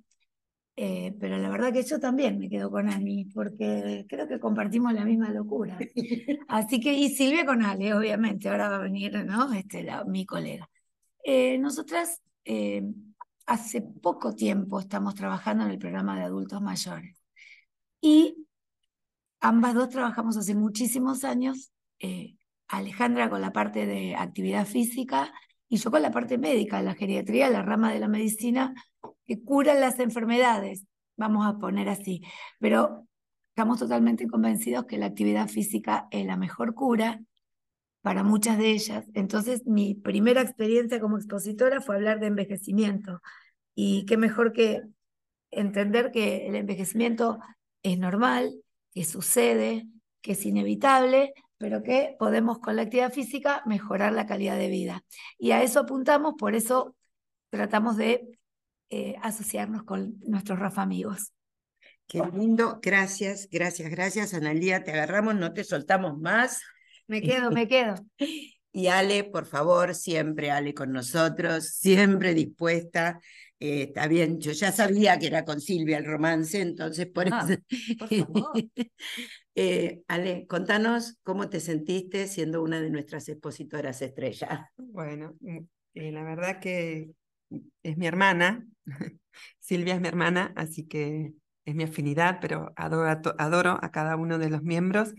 eh, 0.76 1.14
pero 1.20 1.38
la 1.38 1.48
verdad 1.50 1.72
que 1.72 1.82
yo 1.84 2.00
también 2.00 2.38
me 2.38 2.48
quedo 2.48 2.70
con 2.70 2.88
Ani, 2.88 3.26
porque 3.26 4.04
creo 4.08 4.26
que 4.26 4.40
compartimos 4.40 4.92
la 4.92 5.04
misma 5.04 5.30
locura. 5.30 5.78
Así 6.48 6.80
que, 6.80 6.92
y 6.94 7.10
Silvia 7.10 7.44
con 7.46 7.62
Ale, 7.62 7.94
obviamente, 7.94 8.48
ahora 8.48 8.68
va 8.68 8.76
a 8.76 8.82
venir, 8.82 9.24
¿no? 9.24 9.52
Este, 9.52 9.82
la- 9.84 10.04
mi 10.04 10.26
colega. 10.26 10.68
Eh, 11.24 11.58
nosotras 11.58 12.20
eh, 12.44 12.82
hace 13.46 13.82
poco 13.82 14.34
tiempo 14.34 14.80
estamos 14.80 15.14
trabajando 15.14 15.64
en 15.64 15.70
el 15.70 15.78
programa 15.78 16.18
de 16.18 16.24
adultos 16.24 16.60
mayores 16.60 17.22
y 18.00 18.46
ambas 19.40 19.74
dos 19.74 19.88
trabajamos 19.90 20.36
hace 20.36 20.54
muchísimos 20.54 21.24
años, 21.24 21.70
eh, 22.00 22.34
Alejandra 22.68 23.30
con 23.30 23.40
la 23.40 23.52
parte 23.52 23.86
de 23.86 24.16
actividad 24.16 24.66
física 24.66 25.32
y 25.68 25.76
yo 25.76 25.90
con 25.90 26.02
la 26.02 26.10
parte 26.10 26.38
médica, 26.38 26.82
la 26.82 26.94
geriatría, 26.94 27.48
la 27.50 27.62
rama 27.62 27.92
de 27.92 28.00
la 28.00 28.08
medicina 28.08 28.74
que 29.26 29.42
cura 29.42 29.74
las 29.74 29.98
enfermedades, 29.98 30.84
vamos 31.16 31.46
a 31.46 31.58
poner 31.58 31.88
así, 31.88 32.22
pero 32.58 33.06
estamos 33.50 33.78
totalmente 33.78 34.26
convencidos 34.26 34.86
que 34.86 34.98
la 34.98 35.06
actividad 35.06 35.48
física 35.48 36.08
es 36.10 36.26
la 36.26 36.36
mejor 36.36 36.74
cura 36.74 37.20
para 38.02 38.22
muchas 38.22 38.58
de 38.58 38.72
ellas. 38.72 39.06
Entonces, 39.14 39.64
mi 39.64 39.94
primera 39.94 40.42
experiencia 40.42 41.00
como 41.00 41.16
expositora 41.16 41.80
fue 41.80 41.94
hablar 41.94 42.20
de 42.20 42.26
envejecimiento. 42.26 43.22
Y 43.74 44.04
qué 44.06 44.16
mejor 44.16 44.52
que 44.52 44.82
entender 45.50 46.10
que 46.10 46.46
el 46.46 46.56
envejecimiento 46.56 47.38
es 47.82 47.98
normal, 47.98 48.52
que 48.92 49.04
sucede, 49.04 49.86
que 50.20 50.32
es 50.32 50.44
inevitable, 50.44 51.32
pero 51.56 51.82
que 51.82 52.16
podemos 52.18 52.58
con 52.58 52.76
la 52.76 52.82
actividad 52.82 53.12
física 53.12 53.62
mejorar 53.66 54.12
la 54.12 54.26
calidad 54.26 54.58
de 54.58 54.68
vida. 54.68 55.04
Y 55.38 55.52
a 55.52 55.62
eso 55.62 55.80
apuntamos, 55.80 56.34
por 56.38 56.54
eso 56.54 56.94
tratamos 57.50 57.96
de 57.96 58.38
eh, 58.94 59.16
asociarnos 59.22 59.82
con 59.82 60.14
nuestros 60.20 60.60
Rafa 60.60 60.82
amigos. 60.82 61.32
Qué 62.06 62.22
lindo, 62.32 62.78
gracias, 62.80 63.48
gracias, 63.50 63.90
gracias, 63.90 64.34
Analía, 64.34 64.84
te 64.84 64.92
agarramos, 64.92 65.34
no 65.34 65.52
te 65.52 65.64
soltamos 65.64 66.16
más. 66.20 66.60
Me 67.08 67.20
quedo, 67.20 67.50
me 67.50 67.66
quedo. 67.66 67.94
Y 68.76 68.88
Ale, 68.88 69.22
por 69.22 69.46
favor, 69.46 69.94
siempre 69.94 70.50
Ale 70.50 70.74
con 70.74 70.90
nosotros, 70.90 71.76
siempre 71.76 72.34
dispuesta. 72.34 73.20
Eh, 73.60 73.82
está 73.84 74.08
bien, 74.08 74.40
yo 74.40 74.50
ya 74.50 74.72
sabía 74.72 75.16
que 75.16 75.28
era 75.28 75.44
con 75.44 75.60
Silvia 75.60 75.98
el 75.98 76.04
romance, 76.04 76.60
entonces 76.60 77.06
por 77.06 77.32
Ah, 77.32 77.46
eso. 77.48 77.60
por 77.98 78.08
favor. 78.08 78.52
Eh, 79.56 80.02
Ale, 80.08 80.48
contanos 80.48 81.18
cómo 81.22 81.48
te 81.48 81.60
sentiste 81.60 82.26
siendo 82.26 82.60
una 82.64 82.80
de 82.80 82.90
nuestras 82.90 83.28
expositoras 83.28 84.02
estrella. 84.02 84.72
Bueno, 84.76 85.36
mm, 85.38 85.58
eh, 85.94 86.10
la 86.10 86.24
verdad 86.24 86.58
que 86.58 87.10
es 87.82 87.96
mi 87.96 88.06
hermana, 88.06 88.66
Silvia 89.58 89.94
es 89.94 90.00
mi 90.00 90.08
hermana, 90.08 90.52
así 90.56 90.86
que 90.86 91.32
es 91.64 91.74
mi 91.74 91.84
afinidad, 91.84 92.38
pero 92.40 92.72
adoro 92.76 93.34
adoro 93.38 93.78
a 93.82 93.90
cada 93.90 94.16
uno 94.16 94.38
de 94.38 94.50
los 94.50 94.62
miembros. 94.62 95.14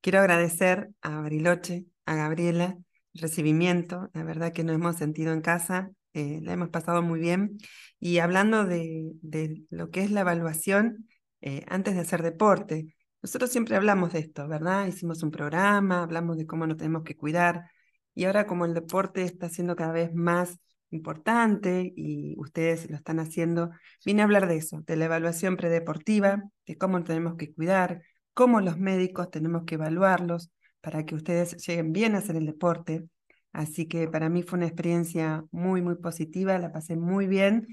Quiero 0.00 0.20
agradecer 0.20 0.90
a 1.02 1.20
Bariloche, 1.20 1.86
a 2.06 2.14
Gabriela, 2.14 2.76
el 3.14 3.20
recibimiento, 3.20 4.10
la 4.14 4.24
verdad 4.24 4.52
que 4.52 4.64
nos 4.64 4.76
hemos 4.76 4.96
sentido 4.96 5.32
en 5.32 5.40
casa, 5.40 5.90
eh, 6.14 6.40
la 6.42 6.52
hemos 6.52 6.68
pasado 6.70 7.02
muy 7.02 7.20
bien. 7.20 7.58
Y 8.00 8.18
hablando 8.18 8.64
de, 8.64 9.12
de 9.22 9.64
lo 9.70 9.90
que 9.90 10.02
es 10.02 10.10
la 10.10 10.20
evaluación 10.20 11.08
eh, 11.40 11.64
antes 11.68 11.94
de 11.94 12.00
hacer 12.00 12.22
deporte, 12.22 12.94
nosotros 13.22 13.50
siempre 13.50 13.76
hablamos 13.76 14.12
de 14.12 14.20
esto, 14.20 14.46
¿verdad? 14.46 14.86
Hicimos 14.86 15.22
un 15.22 15.30
programa, 15.30 16.02
hablamos 16.02 16.36
de 16.36 16.46
cómo 16.46 16.66
nos 16.66 16.76
tenemos 16.76 17.02
que 17.02 17.16
cuidar. 17.16 17.70
Y 18.14 18.24
ahora 18.24 18.46
como 18.46 18.64
el 18.64 18.74
deporte 18.74 19.22
está 19.22 19.48
siendo 19.48 19.76
cada 19.76 19.92
vez 19.92 20.14
más 20.14 20.58
importante 20.90 21.92
y 21.96 22.34
ustedes 22.38 22.90
lo 22.90 22.96
están 22.96 23.20
haciendo, 23.20 23.70
vine 24.04 24.22
a 24.22 24.24
hablar 24.24 24.48
de 24.48 24.56
eso, 24.56 24.82
de 24.86 24.96
la 24.96 25.06
evaluación 25.06 25.56
predeportiva, 25.56 26.42
de 26.66 26.78
cómo 26.78 27.02
tenemos 27.04 27.36
que 27.36 27.52
cuidar, 27.52 28.02
cómo 28.34 28.60
los 28.60 28.78
médicos 28.78 29.30
tenemos 29.30 29.64
que 29.64 29.74
evaluarlos 29.76 30.50
para 30.80 31.04
que 31.04 31.14
ustedes 31.14 31.56
lleguen 31.66 31.92
bien 31.92 32.14
a 32.14 32.18
hacer 32.18 32.36
el 32.36 32.46
deporte. 32.46 33.04
Así 33.52 33.86
que 33.86 34.08
para 34.08 34.28
mí 34.28 34.42
fue 34.42 34.58
una 34.58 34.66
experiencia 34.66 35.44
muy, 35.50 35.82
muy 35.82 35.96
positiva, 35.96 36.58
la 36.58 36.72
pasé 36.72 36.96
muy 36.96 37.26
bien 37.26 37.66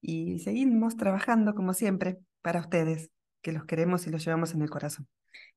y 0.00 0.38
seguimos 0.40 0.96
trabajando 0.96 1.54
como 1.54 1.74
siempre 1.74 2.18
para 2.42 2.60
ustedes, 2.60 3.10
que 3.42 3.52
los 3.52 3.64
queremos 3.64 4.06
y 4.06 4.10
los 4.10 4.24
llevamos 4.24 4.54
en 4.54 4.62
el 4.62 4.70
corazón. 4.70 5.06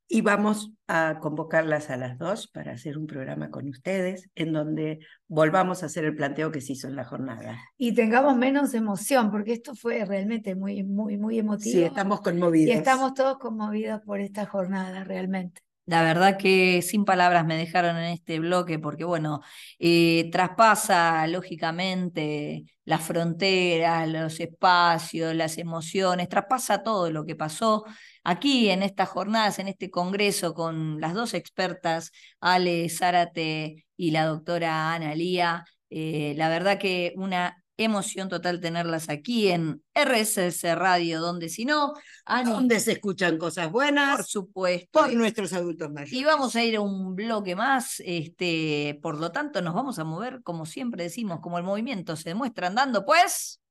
Y 0.08 0.22
vamos 0.22 0.72
a 0.88 1.18
convocarlas 1.20 1.90
a 1.90 1.98
las 1.98 2.20
dos 2.20 2.48
para 2.48 2.74
hacer 2.74 2.98
un 2.98 3.08
programa 3.08 3.50
con 3.50 3.68
ustedes, 3.68 4.30
en 4.36 4.54
donde 4.54 5.00
volvamos 5.28 5.82
a 5.82 5.88
hacer 5.88 6.06
el 6.06 6.16
planteo 6.16 6.52
que 6.52 6.62
se 6.62 6.74
hizo 6.74 6.88
en 6.88 6.96
la 6.96 7.06
jornada. 7.06 7.58
Y 7.78 7.94
tengamos 7.96 8.38
menos 8.38 8.74
emoción, 8.76 9.32
porque 9.32 9.54
esto 9.54 9.74
fue 9.76 10.06
realmente 10.06 10.54
muy, 10.54 10.84
muy, 10.84 11.18
muy 11.18 11.40
emotivo. 11.40 11.72
Sí, 11.74 11.84
estamos 11.84 12.20
Y 12.20 12.24
conmovidos. 12.24 12.76
estamos 12.76 13.14
todos 13.16 13.40
conmovidos 13.40 14.02
por 14.02 14.20
esta 14.20 14.46
jornada, 14.46 15.04
realmente. 15.04 15.62
La 15.86 16.02
verdad 16.02 16.38
que 16.38 16.82
sin 16.82 17.06
palabras 17.06 17.46
me 17.46 17.58
dejaron 17.58 17.98
en 17.98 18.06
este 18.06 18.40
bloque 18.40 18.80
porque, 18.80 19.04
bueno, 19.04 19.42
eh, 19.78 20.30
traspasa 20.32 21.28
lógicamente 21.28 22.64
las 22.86 23.04
fronteras, 23.04 24.08
los 24.10 24.40
espacios, 24.40 25.36
las 25.36 25.58
emociones, 25.60 26.28
traspasa 26.30 26.82
todo 26.82 27.12
lo 27.12 27.24
que 27.26 27.36
pasó 27.36 27.86
aquí 28.24 28.70
en 28.72 28.82
estas 28.82 29.10
jornadas, 29.10 29.60
en 29.60 29.68
este 29.68 29.92
congreso 29.92 30.56
con 30.56 31.00
las 31.00 31.14
dos 31.14 31.36
expertas, 31.36 32.12
Ale 32.40 32.90
Zárate 32.90 33.86
y 33.96 34.10
la 34.12 34.26
doctora 34.26 34.94
Ana 34.94 35.14
Lía. 35.14 35.66
Eh, 35.92 36.34
la 36.36 36.50
verdad 36.50 36.80
que 36.80 37.14
una 37.16 37.64
emoción 37.78 38.30
total 38.30 38.60
tenerlas 38.62 39.10
aquí 39.10 39.50
en 39.50 39.84
RSS 39.94 40.76
Radio, 40.76 41.20
donde 41.20 41.50
si 41.50 41.66
no, 41.66 41.94
Ani, 42.26 42.52
Donde 42.52 42.80
se 42.80 42.94
escuchan 42.94 43.38
cosas 43.38 43.72
buenas 43.72 44.16
por 44.18 44.26
supuesto. 44.26 45.02
por 45.02 45.14
nuestros 45.14 45.54
adultos 45.54 45.92
mayores. 45.92 46.14
Y 46.14 46.24
vamos 46.24 46.56
a 46.56 46.64
ir 46.64 46.78
a 46.78 46.82
un 46.82 47.16
bloque 47.16 47.56
más, 47.56 48.02
este, 48.06 49.00
por 49.02 49.20
lo 49.20 49.32
tanto 49.32 49.62
nos 49.62 49.74
vamos 49.74 50.00
a 50.00 50.04
mover, 50.04 50.42
como 50.44 50.66
siempre 50.66 51.04
decimos, 51.04 51.40
como 51.42 51.58
el 51.58 51.64
movimiento 51.64 52.16
se 52.16 52.30
demuestra 52.30 52.68
andando, 52.68 53.06
pues 53.06 53.62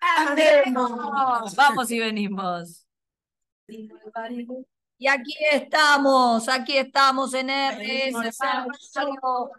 ¡Andemos! 0.00 1.54
vamos 1.56 1.90
y 1.90 1.98
venimos. 1.98 2.86
Y 5.02 5.08
aquí 5.08 5.34
estamos, 5.50 6.46
aquí 6.50 6.76
estamos 6.76 7.32
en 7.32 7.48
RS 7.48 8.12
Radio, 8.94 9.50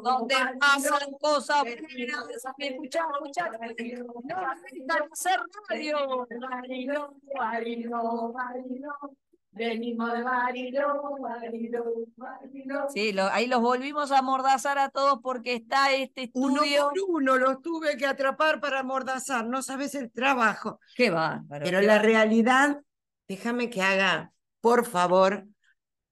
donde 0.00 0.36
pasan 0.60 1.10
cosas 1.20 1.64
buenas. 1.64 2.24
Escuchar, 2.56 3.10
escuchar. 3.18 3.50
No, 4.22 4.36
hacer 5.12 5.40
radio. 5.68 6.26
Venimos 9.50 10.12
de 10.12 10.22
Mariló, 10.22 11.16
Mariló, 11.20 11.84
Mariló. 12.16 12.86
Sí, 12.90 13.12
lo- 13.12 13.26
ahí 13.32 13.46
los 13.46 13.60
volvimos 13.62 14.12
a 14.12 14.18
amordazar 14.18 14.78
a 14.78 14.90
todos 14.90 15.18
porque 15.22 15.54
está 15.54 15.92
este 15.92 16.30
Uno 16.34 16.62
estudio. 16.62 16.90
por 16.90 17.00
uno 17.08 17.36
los 17.38 17.62
tuve 17.62 17.96
que 17.96 18.06
atrapar 18.06 18.60
para 18.60 18.80
amordazar, 18.80 19.46
no 19.46 19.62
sabes 19.62 19.94
el 19.94 20.12
trabajo. 20.12 20.78
Qué 20.94 21.08
bárbaro. 21.10 21.64
Pero 21.64 21.80
qué 21.80 21.86
la 21.86 21.98
realidad, 21.98 22.82
déjame 23.26 23.70
que 23.70 23.80
haga, 23.80 24.30
por 24.60 24.86
favor, 24.86 25.46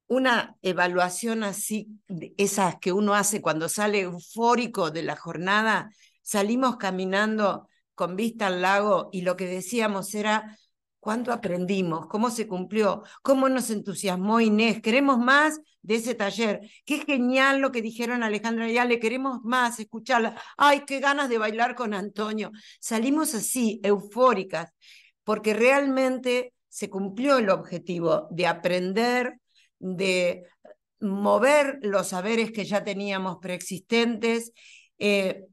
una 0.07 0.57
evaluación 0.63 1.45
así, 1.45 1.89
esas 2.37 2.77
que 2.79 2.93
uno 2.93 3.15
hace 3.15 3.41
cuando 3.41 3.69
sale 3.69 4.03
eufórico 4.03 4.91
de 4.91 5.03
la 5.03 5.17
jornada. 5.17 5.91
Salimos 6.23 6.77
caminando 6.77 7.69
con 7.95 8.17
vista 8.17 8.49
al 8.49 8.63
lago 8.63 9.09
y 9.13 9.23
lo 9.23 9.37
que 9.37 9.47
decíamos 9.47 10.15
era 10.15 10.59
cuánto 11.05 11.33
aprendimos, 11.33 12.07
cómo 12.07 12.31
se 12.31 12.49
cumplió, 12.49 13.03
cómo 13.23 13.49
nos 13.49 13.71
entusiasmó 13.71 14.41
Inés. 14.41 14.81
Queremos 14.81 15.19
más 15.19 15.61
de 15.83 15.97
ese 15.97 16.15
taller. 16.15 16.61
Qué 16.87 17.01
genial 17.01 17.61
lo 17.61 17.73
que 17.73 17.83
dijeron 17.83 18.23
Alejandra 18.23 18.71
y 18.71 18.79
Ale, 18.79 18.99
queremos 18.99 19.41
más 19.43 19.79
escucharla. 19.79 20.41
Ay, 20.57 20.85
qué 20.87 21.01
ganas 21.01 21.29
de 21.29 21.37
bailar 21.37 21.75
con 21.75 21.93
Antonio. 21.93 22.53
Salimos 22.81 23.35
así, 23.35 23.81
eufóricas, 23.85 24.73
porque 25.25 25.53
realmente 25.53 26.54
se 26.75 26.91
cumplió 26.91 27.39
el 27.39 27.51
objetivo 27.51 28.27
de 28.33 28.49
aprender, 28.49 29.39
de 29.79 30.43
mover 30.99 31.79
los 31.83 32.09
saberes 32.09 32.51
que 32.51 32.65
ya 32.65 32.83
teníamos 32.83 33.37
preexistentes. 33.41 34.51
Eh, 34.99 35.45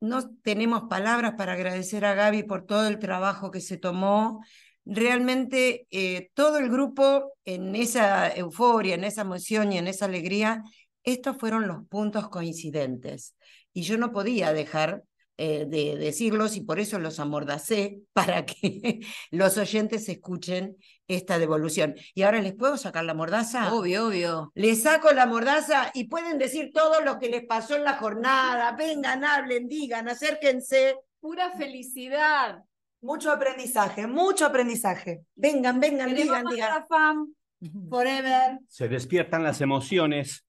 no 0.00 0.30
tenemos 0.42 0.84
palabras 0.88 1.34
para 1.36 1.52
agradecer 1.52 2.06
a 2.06 2.14
Gaby 2.14 2.44
por 2.44 2.64
todo 2.64 2.88
el 2.88 2.98
trabajo 2.98 3.50
que 3.50 3.60
se 3.60 3.76
tomó. 3.76 4.40
Realmente 4.86 5.86
eh, 5.90 6.30
todo 6.32 6.56
el 6.56 6.70
grupo 6.70 7.34
en 7.44 7.76
esa 7.76 8.34
euforia, 8.34 8.94
en 8.94 9.04
esa 9.04 9.20
emoción 9.20 9.72
y 9.72 9.76
en 9.76 9.86
esa 9.86 10.06
alegría, 10.06 10.62
estos 11.02 11.36
fueron 11.36 11.68
los 11.68 11.86
puntos 11.88 12.30
coincidentes. 12.30 13.34
Y 13.74 13.82
yo 13.82 13.98
no 13.98 14.12
podía 14.12 14.54
dejar 14.54 15.02
eh, 15.42 15.64
de 15.66 15.96
decirlos 15.96 16.54
y 16.54 16.60
por 16.60 16.78
eso 16.80 16.98
los 16.98 17.18
amordacé 17.18 18.02
para 18.12 18.44
que 18.44 19.00
los 19.30 19.56
oyentes 19.56 20.06
escuchen 20.10 20.76
esta 21.08 21.38
devolución. 21.38 21.94
Y 22.14 22.24
ahora 22.24 22.42
les 22.42 22.52
puedo 22.52 22.76
sacar 22.76 23.06
la 23.06 23.14
mordaza. 23.14 23.72
Obvio, 23.72 24.08
obvio. 24.08 24.52
Les 24.54 24.82
saco 24.82 25.12
la 25.12 25.24
mordaza 25.24 25.92
y 25.94 26.08
pueden 26.08 26.36
decir 26.36 26.72
todo 26.74 27.00
lo 27.00 27.18
que 27.18 27.30
les 27.30 27.46
pasó 27.46 27.74
en 27.74 27.84
la 27.84 27.94
jornada. 27.94 28.72
Vengan, 28.72 29.24
hablen, 29.24 29.66
digan, 29.66 30.10
acérquense. 30.10 30.96
Pura 31.20 31.52
felicidad. 31.52 32.58
Mucho 33.00 33.32
aprendizaje, 33.32 34.06
mucho 34.06 34.44
aprendizaje. 34.44 35.22
Vengan, 35.36 35.80
vengan, 35.80 36.10
Queremos 36.10 36.52
digan, 36.52 36.84
digan. 36.84 37.88
Forever. 37.88 38.58
Se 38.68 38.88
despiertan 38.88 39.42
las 39.42 39.62
emociones. 39.62 40.44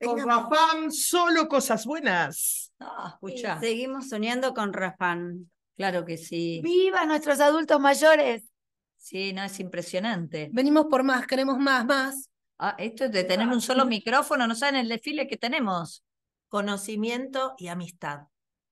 Con 0.00 0.24
Rafam, 0.24 0.90
solo 0.90 1.48
cosas 1.48 1.84
buenas. 1.84 2.72
Ah, 2.78 3.14
escucha. 3.14 3.58
seguimos 3.58 4.08
soñando 4.08 4.54
con 4.54 4.72
Rafán. 4.72 5.50
Claro 5.76 6.04
que 6.04 6.16
sí. 6.16 6.60
¡Viva 6.62 7.04
nuestros 7.04 7.40
adultos 7.40 7.80
mayores! 7.80 8.44
Sí, 8.96 9.32
no, 9.32 9.42
es 9.42 9.58
impresionante. 9.60 10.50
Venimos 10.52 10.86
por 10.86 11.02
más, 11.02 11.26
queremos 11.26 11.58
más, 11.58 11.84
más. 11.84 12.30
Ah, 12.58 12.74
esto 12.78 13.04
es 13.04 13.12
de 13.12 13.24
tener 13.24 13.48
un 13.48 13.60
solo 13.60 13.86
micrófono, 13.86 14.46
no 14.46 14.54
saben 14.54 14.76
el 14.76 14.88
desfile 14.88 15.28
que 15.28 15.36
tenemos. 15.36 16.04
Conocimiento 16.48 17.54
y 17.58 17.68
amistad. 17.68 18.22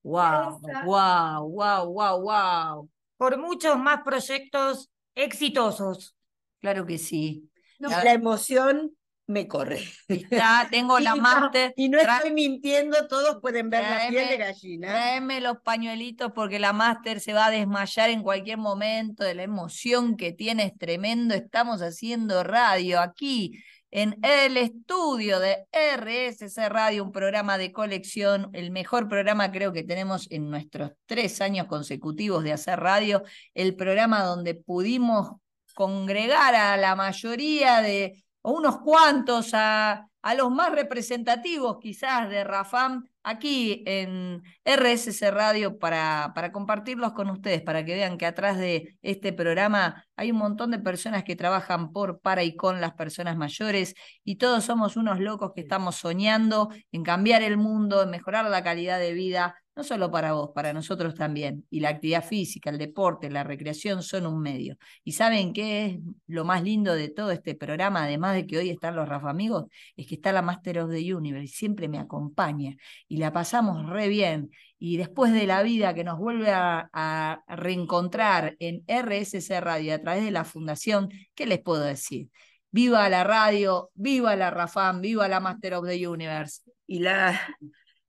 Wow, 0.02 0.60
wow, 0.84 1.48
wow, 1.48 1.92
wow, 1.92 2.20
wow. 2.20 2.90
Por 3.16 3.38
muchos 3.38 3.78
más 3.78 4.02
proyectos 4.02 4.90
exitosos. 5.14 6.16
Claro 6.60 6.86
que 6.86 6.98
sí. 6.98 7.50
La 7.78 8.12
emoción 8.12 8.96
me 9.26 9.48
corre. 9.48 9.80
Está, 10.08 10.68
tengo 10.70 10.98
la 11.00 11.12
Y 11.14 11.16
no- 11.16 11.22
máster. 11.22 11.74
Y 11.76 11.88
no 11.88 11.98
estoy 11.98 12.32
mintiendo, 12.32 13.06
todos 13.08 13.40
pueden 13.40 13.70
ver 13.70 13.82
la 13.82 14.08
piel 14.08 14.28
de 14.28 14.36
gallina. 14.36 14.88
Tráeme 14.88 15.40
los 15.40 15.58
pañuelitos 15.62 16.32
porque 16.32 16.58
la 16.58 16.72
máster 16.72 17.20
se 17.20 17.32
va 17.32 17.46
a 17.46 17.50
desmayar 17.50 18.10
en 18.10 18.22
cualquier 18.22 18.58
momento 18.58 19.24
de 19.24 19.34
la 19.34 19.42
emoción 19.42 20.16
que 20.16 20.32
tiene, 20.32 20.64
es 20.64 20.78
tremendo. 20.78 21.34
Estamos 21.34 21.82
haciendo 21.82 22.42
radio 22.44 23.00
aquí 23.00 23.62
en 23.92 24.18
el 24.22 24.56
estudio 24.56 25.38
de 25.38 25.64
RSC 25.72 26.68
Radio, 26.68 27.04
un 27.04 27.12
programa 27.12 27.56
de 27.56 27.72
colección, 27.72 28.50
el 28.52 28.70
mejor 28.70 29.08
programa 29.08 29.52
creo 29.52 29.72
que 29.72 29.84
tenemos 29.84 30.26
en 30.30 30.50
nuestros 30.50 30.90
tres 31.06 31.40
años 31.40 31.66
consecutivos 31.66 32.44
de 32.44 32.52
hacer 32.52 32.78
radio, 32.80 33.22
el 33.54 33.74
programa 33.76 34.22
donde 34.22 34.54
pudimos 34.54 35.30
congregar 35.74 36.54
a 36.54 36.76
la 36.76 36.94
mayoría 36.96 37.80
de, 37.80 38.24
o 38.46 38.52
unos 38.52 38.78
cuantos, 38.78 39.50
a, 39.54 40.08
a 40.22 40.34
los 40.36 40.52
más 40.52 40.70
representativos 40.70 41.78
quizás 41.80 42.28
de 42.28 42.44
Rafam 42.44 43.04
aquí 43.24 43.82
en 43.86 44.40
RSC 44.64 45.32
Radio 45.32 45.80
para, 45.80 46.30
para 46.32 46.52
compartirlos 46.52 47.12
con 47.12 47.28
ustedes, 47.28 47.62
para 47.62 47.84
que 47.84 47.96
vean 47.96 48.16
que 48.16 48.24
atrás 48.24 48.56
de 48.56 48.96
este 49.02 49.32
programa 49.32 50.06
hay 50.14 50.30
un 50.30 50.38
montón 50.38 50.70
de 50.70 50.78
personas 50.78 51.24
que 51.24 51.34
trabajan 51.34 51.90
por, 51.90 52.20
para 52.20 52.44
y 52.44 52.54
con 52.54 52.80
las 52.80 52.94
personas 52.94 53.36
mayores 53.36 53.96
y 54.22 54.36
todos 54.36 54.62
somos 54.62 54.96
unos 54.96 55.18
locos 55.18 55.50
que 55.52 55.62
estamos 55.62 55.96
soñando 55.96 56.68
en 56.92 57.02
cambiar 57.02 57.42
el 57.42 57.56
mundo, 57.56 58.04
en 58.04 58.10
mejorar 58.10 58.48
la 58.48 58.62
calidad 58.62 59.00
de 59.00 59.12
vida, 59.12 59.56
no 59.76 59.84
solo 59.84 60.10
para 60.10 60.32
vos, 60.32 60.50
para 60.54 60.72
nosotros 60.72 61.14
también. 61.14 61.66
Y 61.68 61.80
la 61.80 61.90
actividad 61.90 62.24
física, 62.24 62.70
el 62.70 62.78
deporte, 62.78 63.30
la 63.30 63.44
recreación 63.44 64.02
son 64.02 64.26
un 64.26 64.40
medio. 64.40 64.78
¿Y 65.04 65.12
saben 65.12 65.52
qué 65.52 65.86
es 65.86 65.98
lo 66.26 66.46
más 66.46 66.62
lindo 66.62 66.94
de 66.94 67.10
todo 67.10 67.30
este 67.30 67.54
programa, 67.54 68.04
además 68.04 68.34
de 68.34 68.46
que 68.46 68.56
hoy 68.56 68.70
están 68.70 68.96
los 68.96 69.06
Rafa 69.06 69.28
Amigos? 69.28 69.66
Es 69.94 70.06
que 70.06 70.14
está 70.14 70.32
la 70.32 70.40
Master 70.40 70.78
of 70.80 70.90
the 70.90 71.14
Universe, 71.14 71.54
siempre 71.54 71.88
me 71.88 71.98
acompaña 71.98 72.74
y 73.06 73.18
la 73.18 73.32
pasamos 73.32 73.86
re 73.90 74.08
bien. 74.08 74.50
Y 74.78 74.96
después 74.96 75.32
de 75.32 75.46
la 75.46 75.62
vida 75.62 75.94
que 75.94 76.04
nos 76.04 76.18
vuelve 76.18 76.50
a, 76.50 77.42
reencontrar 77.46 78.56
en 78.58 78.82
RSC 78.88 79.60
Radio 79.60 79.94
a 79.94 79.98
través 79.98 80.24
de 80.24 80.30
la 80.30 80.44
Fundación, 80.44 81.10
¿qué 81.34 81.46
les 81.46 81.60
puedo 81.60 81.82
decir? 81.82 82.30
Viva 82.70 83.08
la 83.08 83.24
radio, 83.24 83.90
viva 83.94 84.36
la 84.36 84.50
Rafam, 84.50 85.00
viva 85.00 85.28
la 85.28 85.40
Master 85.40 85.74
of 85.74 85.86
the 85.86 86.08
Universe. 86.08 86.62
Y 86.86 87.00
la, 87.00 87.40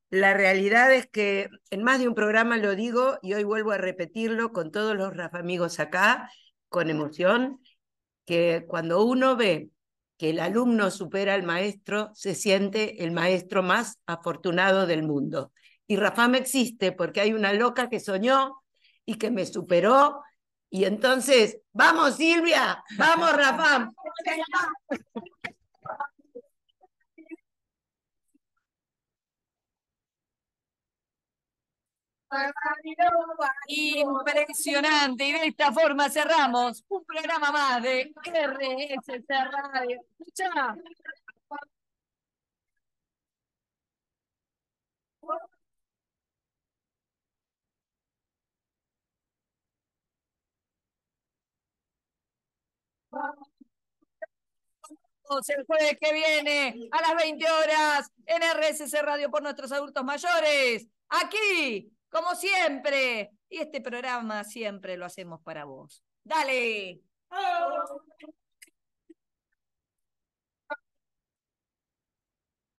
la 0.10 0.34
realidad 0.34 0.94
es 0.94 1.08
que 1.08 1.50
en 1.70 1.84
más 1.84 2.00
de 2.00 2.08
un 2.08 2.16
programa 2.16 2.58
lo 2.58 2.76
digo 2.76 3.18
y 3.22 3.34
hoy 3.34 3.44
vuelvo 3.44 3.72
a 3.72 3.78
repetirlo 3.78 4.52
con 4.54 4.72
todos 4.72 4.96
los 4.96 5.16
Rafa 5.16 5.40
amigos 5.40 5.80
acá, 5.80 6.32
con 6.70 6.90
emoción, 6.90 7.60
que 8.26 8.66
cuando 8.68 9.04
uno 9.04 9.36
ve 9.36 9.70
que 10.18 10.32
el 10.32 10.40
alumno 10.40 10.92
supera 10.92 11.34
al 11.34 11.44
maestro, 11.44 12.12
se 12.14 12.36
siente 12.36 13.04
el 13.04 13.12
maestro 13.12 13.64
más 13.64 14.00
afortunado 14.06 14.88
del 14.88 15.04
mundo. 15.04 15.52
Y 15.86 15.96
Rafam 15.98 16.36
existe 16.36 16.92
porque 16.92 17.22
hay 17.22 17.34
una 17.34 17.54
loca 17.54 17.90
que 17.90 18.00
soñó 18.00 18.64
y 19.06 19.16
que 19.16 19.30
me 19.32 19.46
superó. 19.46 20.22
Y 20.70 20.86
entonces, 20.86 21.60
vamos 21.72 22.16
Silvia, 22.16 22.84
vamos 22.98 23.34
Rafam. 23.34 23.94
Impresionante. 33.68 35.24
Y 35.26 35.32
de 35.34 35.46
esta 35.48 35.72
forma 35.72 36.10
cerramos 36.10 36.84
un 36.88 37.06
programa 37.06 37.52
más 37.52 37.82
de 37.84 38.14
RSC 38.26 39.28
Radio. 39.30 40.02
El 55.48 55.66
jueves 55.66 55.98
que 56.00 56.14
viene 56.14 56.90
a 56.92 57.02
las 57.02 57.16
20 57.16 57.46
horas 57.52 58.12
en 58.26 58.42
RSC 58.42 59.02
Radio 59.02 59.30
por 59.30 59.44
nuestros 59.44 59.72
adultos 59.72 60.04
mayores. 60.04 60.88
Aquí, 61.10 61.92
como 62.18 62.36
siempre. 62.36 63.32
Y 63.50 63.60
este 63.60 63.82
programa 63.82 64.44
siempre 64.44 64.98
lo 64.98 65.06
hacemos 65.06 65.42
para 65.42 65.66
vos. 65.66 66.04
Dale. 66.24 67.00